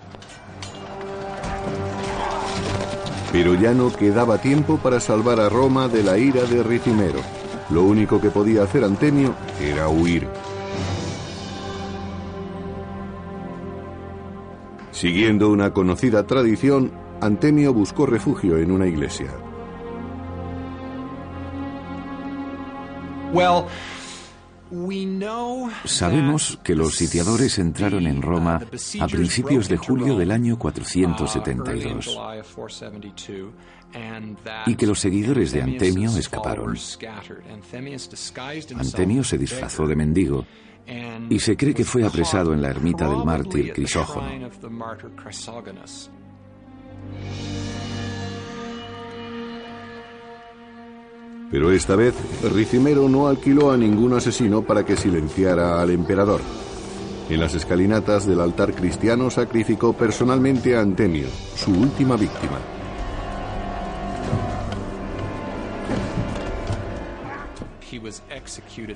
Pero 3.31 3.55
ya 3.55 3.73
no 3.73 3.93
quedaba 3.93 4.39
tiempo 4.39 4.77
para 4.77 4.99
salvar 4.99 5.39
a 5.39 5.47
Roma 5.47 5.87
de 5.87 6.03
la 6.03 6.17
ira 6.17 6.43
de 6.43 6.63
Ricimero. 6.63 7.21
Lo 7.69 7.83
único 7.83 8.19
que 8.19 8.29
podía 8.29 8.63
hacer 8.63 8.83
Antemio 8.83 9.33
era 9.61 9.87
huir. 9.87 10.27
Siguiendo 15.01 15.49
una 15.49 15.73
conocida 15.73 16.27
tradición, 16.27 16.91
Antemio 17.21 17.73
buscó 17.73 18.05
refugio 18.05 18.59
en 18.59 18.69
una 18.69 18.85
iglesia. 18.85 19.31
Sabemos 25.85 26.59
que 26.63 26.75
los 26.75 26.93
sitiadores 26.93 27.57
entraron 27.57 28.05
en 28.05 28.21
Roma 28.21 28.61
a 28.99 29.07
principios 29.07 29.67
de 29.67 29.77
julio 29.77 30.15
del 30.15 30.29
año 30.29 30.59
472 30.59 32.19
y 34.67 34.75
que 34.75 34.85
los 34.85 34.99
seguidores 34.99 35.51
de 35.51 35.63
Antemio 35.63 36.15
escaparon. 36.15 36.77
Antemio 38.77 39.23
se 39.23 39.37
disfrazó 39.39 39.87
de 39.87 39.95
mendigo 39.95 40.45
y 41.29 41.39
se 41.39 41.55
cree 41.55 41.73
que 41.73 41.86
fue 41.86 42.05
apresado 42.05 42.53
en 42.53 42.61
la 42.61 42.69
ermita 42.69 43.07
del 43.07 43.23
mártir 43.23 43.73
Crisógono. 43.73 44.27
Pero 51.51 51.71
esta 51.71 51.95
vez, 51.97 52.15
Ricimero 52.53 53.09
no 53.09 53.27
alquiló 53.27 53.71
a 53.71 53.77
ningún 53.77 54.13
asesino 54.13 54.61
para 54.61 54.86
que 54.86 54.95
silenciara 54.95 55.82
al 55.82 55.89
emperador. 55.89 56.39
En 57.29 57.39
las 57.39 57.55
escalinatas 57.55 58.25
del 58.25 58.39
altar 58.39 58.73
cristiano 58.73 59.29
sacrificó 59.29 59.93
personalmente 59.93 60.75
a 60.75 60.82
Antemio, 60.82 61.27
su 61.55 61.71
última 61.71 62.15
víctima. 62.15 62.59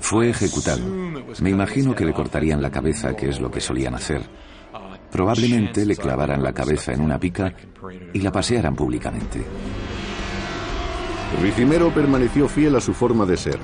Fue 0.00 0.30
ejecutado. 0.30 0.82
Me 1.40 1.50
imagino 1.50 1.94
que 1.94 2.04
le 2.04 2.12
cortarían 2.12 2.62
la 2.62 2.70
cabeza, 2.70 3.14
que 3.14 3.28
es 3.28 3.40
lo 3.40 3.50
que 3.50 3.60
solían 3.60 3.94
hacer. 3.94 4.22
Probablemente 5.10 5.86
le 5.86 5.96
clavaran 5.96 6.42
la 6.42 6.52
cabeza 6.52 6.92
en 6.92 7.00
una 7.00 7.18
pica 7.18 7.54
y 8.12 8.20
la 8.20 8.32
pasearan 8.32 8.74
públicamente. 8.74 9.44
Ricimero 11.42 11.92
permaneció 11.92 12.48
fiel 12.48 12.76
a 12.76 12.80
su 12.80 12.94
forma 12.94 13.26
de 13.26 13.36
ser. 13.36 13.58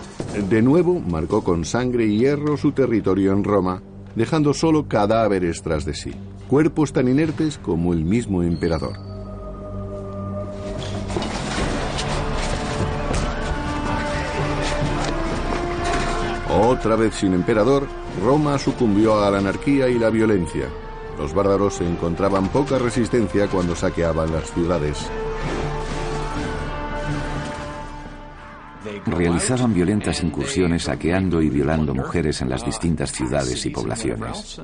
De 0.48 0.62
nuevo 0.62 1.00
marcó 1.00 1.42
con 1.42 1.64
sangre 1.64 2.06
y 2.06 2.18
hierro 2.18 2.56
su 2.56 2.72
territorio 2.72 3.32
en 3.32 3.44
Roma, 3.44 3.82
dejando 4.14 4.52
solo 4.52 4.88
cadáveres 4.88 5.62
tras 5.62 5.84
de 5.84 5.94
sí, 5.94 6.12
cuerpos 6.48 6.92
tan 6.92 7.08
inertes 7.08 7.58
como 7.58 7.92
el 7.92 8.04
mismo 8.04 8.42
emperador. 8.42 9.11
Otra 16.54 16.96
vez 16.96 17.14
sin 17.14 17.32
emperador, 17.32 17.86
Roma 18.22 18.58
sucumbió 18.58 19.22
a 19.22 19.30
la 19.30 19.38
anarquía 19.38 19.88
y 19.88 19.98
la 19.98 20.10
violencia. 20.10 20.68
Los 21.18 21.32
bárbaros 21.32 21.80
encontraban 21.80 22.48
poca 22.48 22.78
resistencia 22.78 23.48
cuando 23.48 23.74
saqueaban 23.74 24.32
las 24.32 24.50
ciudades. 24.52 25.10
realizaban 29.06 29.74
violentas 29.74 30.22
incursiones 30.22 30.84
saqueando 30.84 31.42
y 31.42 31.48
violando 31.48 31.94
mujeres 31.94 32.40
en 32.42 32.50
las 32.50 32.64
distintas 32.64 33.12
ciudades 33.12 33.64
y 33.66 33.70
poblaciones. 33.70 34.60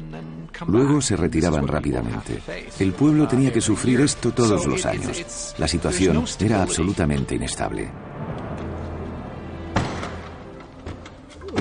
Luego 0.66 1.00
se 1.00 1.16
retiraban 1.16 1.66
rápidamente. 1.66 2.40
El 2.78 2.92
pueblo 2.92 3.26
tenía 3.26 3.52
que 3.52 3.60
sufrir 3.60 4.00
esto 4.00 4.32
todos 4.32 4.66
los 4.66 4.84
años. 4.86 5.54
La 5.58 5.68
situación 5.68 6.24
era 6.40 6.62
absolutamente 6.62 7.34
inestable. 7.34 8.07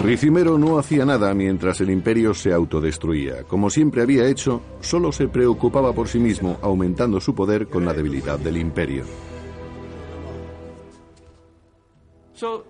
Ricimero 0.08 0.58
no 0.58 0.80
hacía 0.80 1.04
nada 1.04 1.34
mientras 1.34 1.82
el 1.82 1.90
imperio 1.90 2.34
se 2.34 2.54
autodestruía. 2.54 3.44
Como 3.44 3.70
siempre 3.70 4.02
había 4.02 4.26
hecho, 4.26 4.62
solo 4.80 5.12
se 5.12 5.28
preocupaba 5.28 5.92
por 5.92 6.08
sí 6.08 6.18
mismo, 6.18 6.58
aumentando 6.62 7.20
su 7.20 7.36
poder 7.36 7.68
con 7.68 7.84
la 7.84 7.92
debilidad 7.92 8.40
del 8.40 8.56
imperio. 8.56 9.04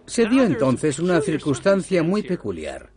Se 0.07 0.27
dio 0.27 0.45
entonces 0.45 0.97
una 0.97 1.21
circunstancia 1.21 2.01
muy 2.01 2.23
peculiar. 2.23 2.89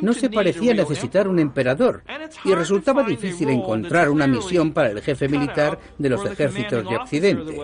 No 0.00 0.14
se 0.14 0.30
parecía 0.30 0.72
necesitar 0.72 1.28
un 1.28 1.38
emperador 1.38 2.02
y 2.46 2.54
resultaba 2.54 3.02
difícil 3.02 3.50
encontrar 3.50 4.08
una 4.08 4.26
misión 4.26 4.72
para 4.72 4.88
el 4.88 5.02
jefe 5.02 5.28
militar 5.28 5.78
de 5.98 6.08
los 6.08 6.24
ejércitos 6.24 6.88
de 6.88 6.96
Occidente. 6.96 7.60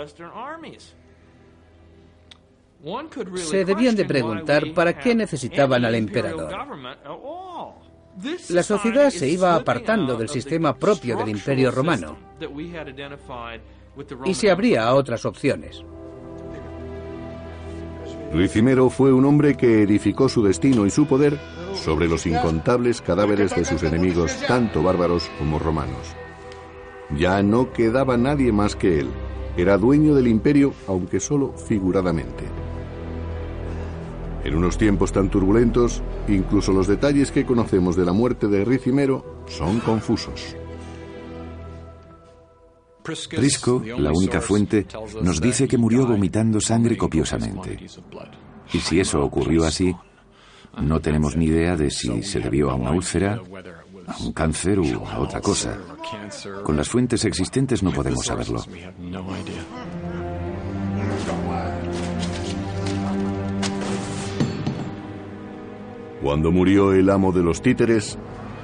Se 3.37 3.65
debían 3.65 3.95
de 3.95 4.05
preguntar 4.05 4.73
para 4.75 4.99
qué 4.99 5.15
necesitaban 5.15 5.85
al 5.85 5.95
emperador. 5.95 6.53
La 8.49 8.63
sociedad 8.63 9.11
se 9.11 9.29
iba 9.29 9.55
apartando 9.55 10.17
del 10.17 10.29
sistema 10.29 10.77
propio 10.77 11.17
del 11.17 11.29
imperio 11.29 11.71
romano 11.71 12.17
y 14.25 14.35
se 14.35 14.51
abría 14.51 14.87
a 14.87 14.95
otras 14.95 15.25
opciones. 15.25 15.85
Ricimero 18.33 18.91
fue 18.91 19.13
un 19.13 19.25
hombre 19.25 19.57
que 19.57 19.83
edificó 19.83 20.29
su 20.29 20.43
destino 20.43 20.87
y 20.87 20.91
su 20.91 21.07
poder 21.07 21.39
sobre 21.75 22.09
los 22.09 22.27
incontables 22.27 23.01
cadáveres 23.01 23.55
de 23.55 23.65
sus 23.65 23.83
enemigos, 23.83 24.37
tanto 24.47 24.83
bárbaros 24.83 25.29
como 25.39 25.59
romanos. 25.59 26.15
Ya 27.17 27.43
no 27.43 27.73
quedaba 27.73 28.17
nadie 28.17 28.53
más 28.53 28.77
que 28.77 29.01
él. 29.01 29.09
Era 29.57 29.77
dueño 29.77 30.15
del 30.15 30.29
imperio, 30.29 30.73
aunque 30.87 31.19
solo 31.19 31.53
figuradamente. 31.53 32.45
En 34.45 34.55
unos 34.55 34.79
tiempos 34.79 35.13
tan 35.13 35.31
turbulentos, 35.31 36.03
incluso 36.29 36.73
los 36.73 36.87
detalles 36.87 37.31
que 37.31 37.45
conocemos 37.45 37.97
de 37.97 38.05
la 38.05 38.13
muerte 38.13 38.47
de 38.49 38.65
Ricimero 38.65 39.45
son 39.47 39.81
confusos. 39.81 40.57
Prisco, 43.03 43.83
la 43.99 44.13
única 44.13 44.41
fuente, 44.41 44.87
nos 45.23 45.41
dice 45.41 45.67
que 45.67 45.79
murió 45.79 46.07
vomitando 46.07 46.61
sangre 46.61 46.97
copiosamente. 46.97 47.79
Y 48.73 48.79
si 48.79 49.01
eso 49.01 49.23
ocurrió 49.23 49.65
así, 49.65 49.95
no 50.81 51.01
tenemos 51.01 51.37
ni 51.37 51.47
idea 51.47 51.77
de 51.77 51.91
si 51.91 52.23
se 52.23 52.41
debió 52.41 52.71
a 52.71 52.75
una 52.75 52.93
úlcera, 52.93 53.41
a 54.07 54.23
un 54.23 54.33
cáncer 54.33 54.79
u 54.79 55.05
a 55.07 55.19
otra 55.19 55.41
cosa. 55.41 55.79
Con 56.63 56.77
las 56.77 56.89
fuentes 56.89 57.25
existentes 57.25 57.83
no 57.83 57.91
podemos 57.91 58.25
saberlo. 58.25 58.65
Cuando 66.23 66.53
murió 66.53 66.93
el 66.93 67.09
amo 67.09 67.33
de 67.33 67.43
los 67.43 67.63
títeres, 67.63 68.19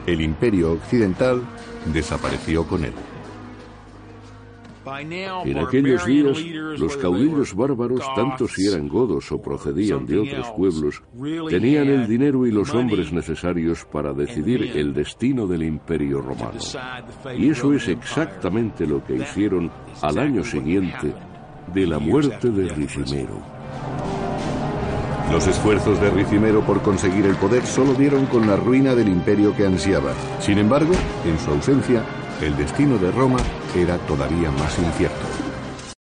el 0.06 0.20
imperio 0.20 0.72
occidental 0.72 1.42
desapareció 1.92 2.66
con 2.66 2.84
él. 2.84 2.92
En 5.44 5.58
aquellos 5.58 6.06
días, 6.06 6.38
los 6.78 6.96
caudillos 6.96 7.54
bárbaros, 7.54 8.02
tanto 8.14 8.46
si 8.46 8.68
eran 8.68 8.88
godos 8.88 9.32
o 9.32 9.42
procedían 9.42 10.06
de 10.06 10.18
otros 10.18 10.46
pueblos, 10.56 11.02
tenían 11.50 11.88
el 11.88 12.06
dinero 12.06 12.46
y 12.46 12.52
los 12.52 12.72
hombres 12.72 13.12
necesarios 13.12 13.84
para 13.90 14.12
decidir 14.12 14.62
el 14.76 14.94
destino 14.94 15.48
del 15.48 15.64
imperio 15.64 16.20
romano. 16.20 16.60
Y 17.36 17.50
eso 17.50 17.72
es 17.72 17.88
exactamente 17.88 18.86
lo 18.86 19.04
que 19.04 19.16
hicieron 19.16 19.72
al 20.02 20.18
año 20.18 20.44
siguiente 20.44 21.12
de 21.74 21.86
la 21.86 21.98
muerte 21.98 22.50
de 22.50 22.68
Ricimero. 22.68 23.42
Los 25.30 25.46
esfuerzos 25.48 26.00
de 26.00 26.10
Ricimero 26.10 26.64
por 26.64 26.82
conseguir 26.82 27.26
el 27.26 27.36
poder 27.36 27.66
solo 27.66 27.94
dieron 27.94 28.26
con 28.26 28.46
la 28.46 28.56
ruina 28.56 28.94
del 28.94 29.08
imperio 29.08 29.54
que 29.54 29.66
ansiaba. 29.66 30.12
Sin 30.40 30.58
embargo, 30.58 30.94
en 31.24 31.38
su 31.38 31.50
ausencia, 31.50 32.04
el 32.40 32.56
destino 32.56 32.96
de 32.96 33.10
Roma 33.10 33.38
era 33.74 33.98
todavía 33.98 34.50
más 34.52 34.78
incierto. 34.78 35.35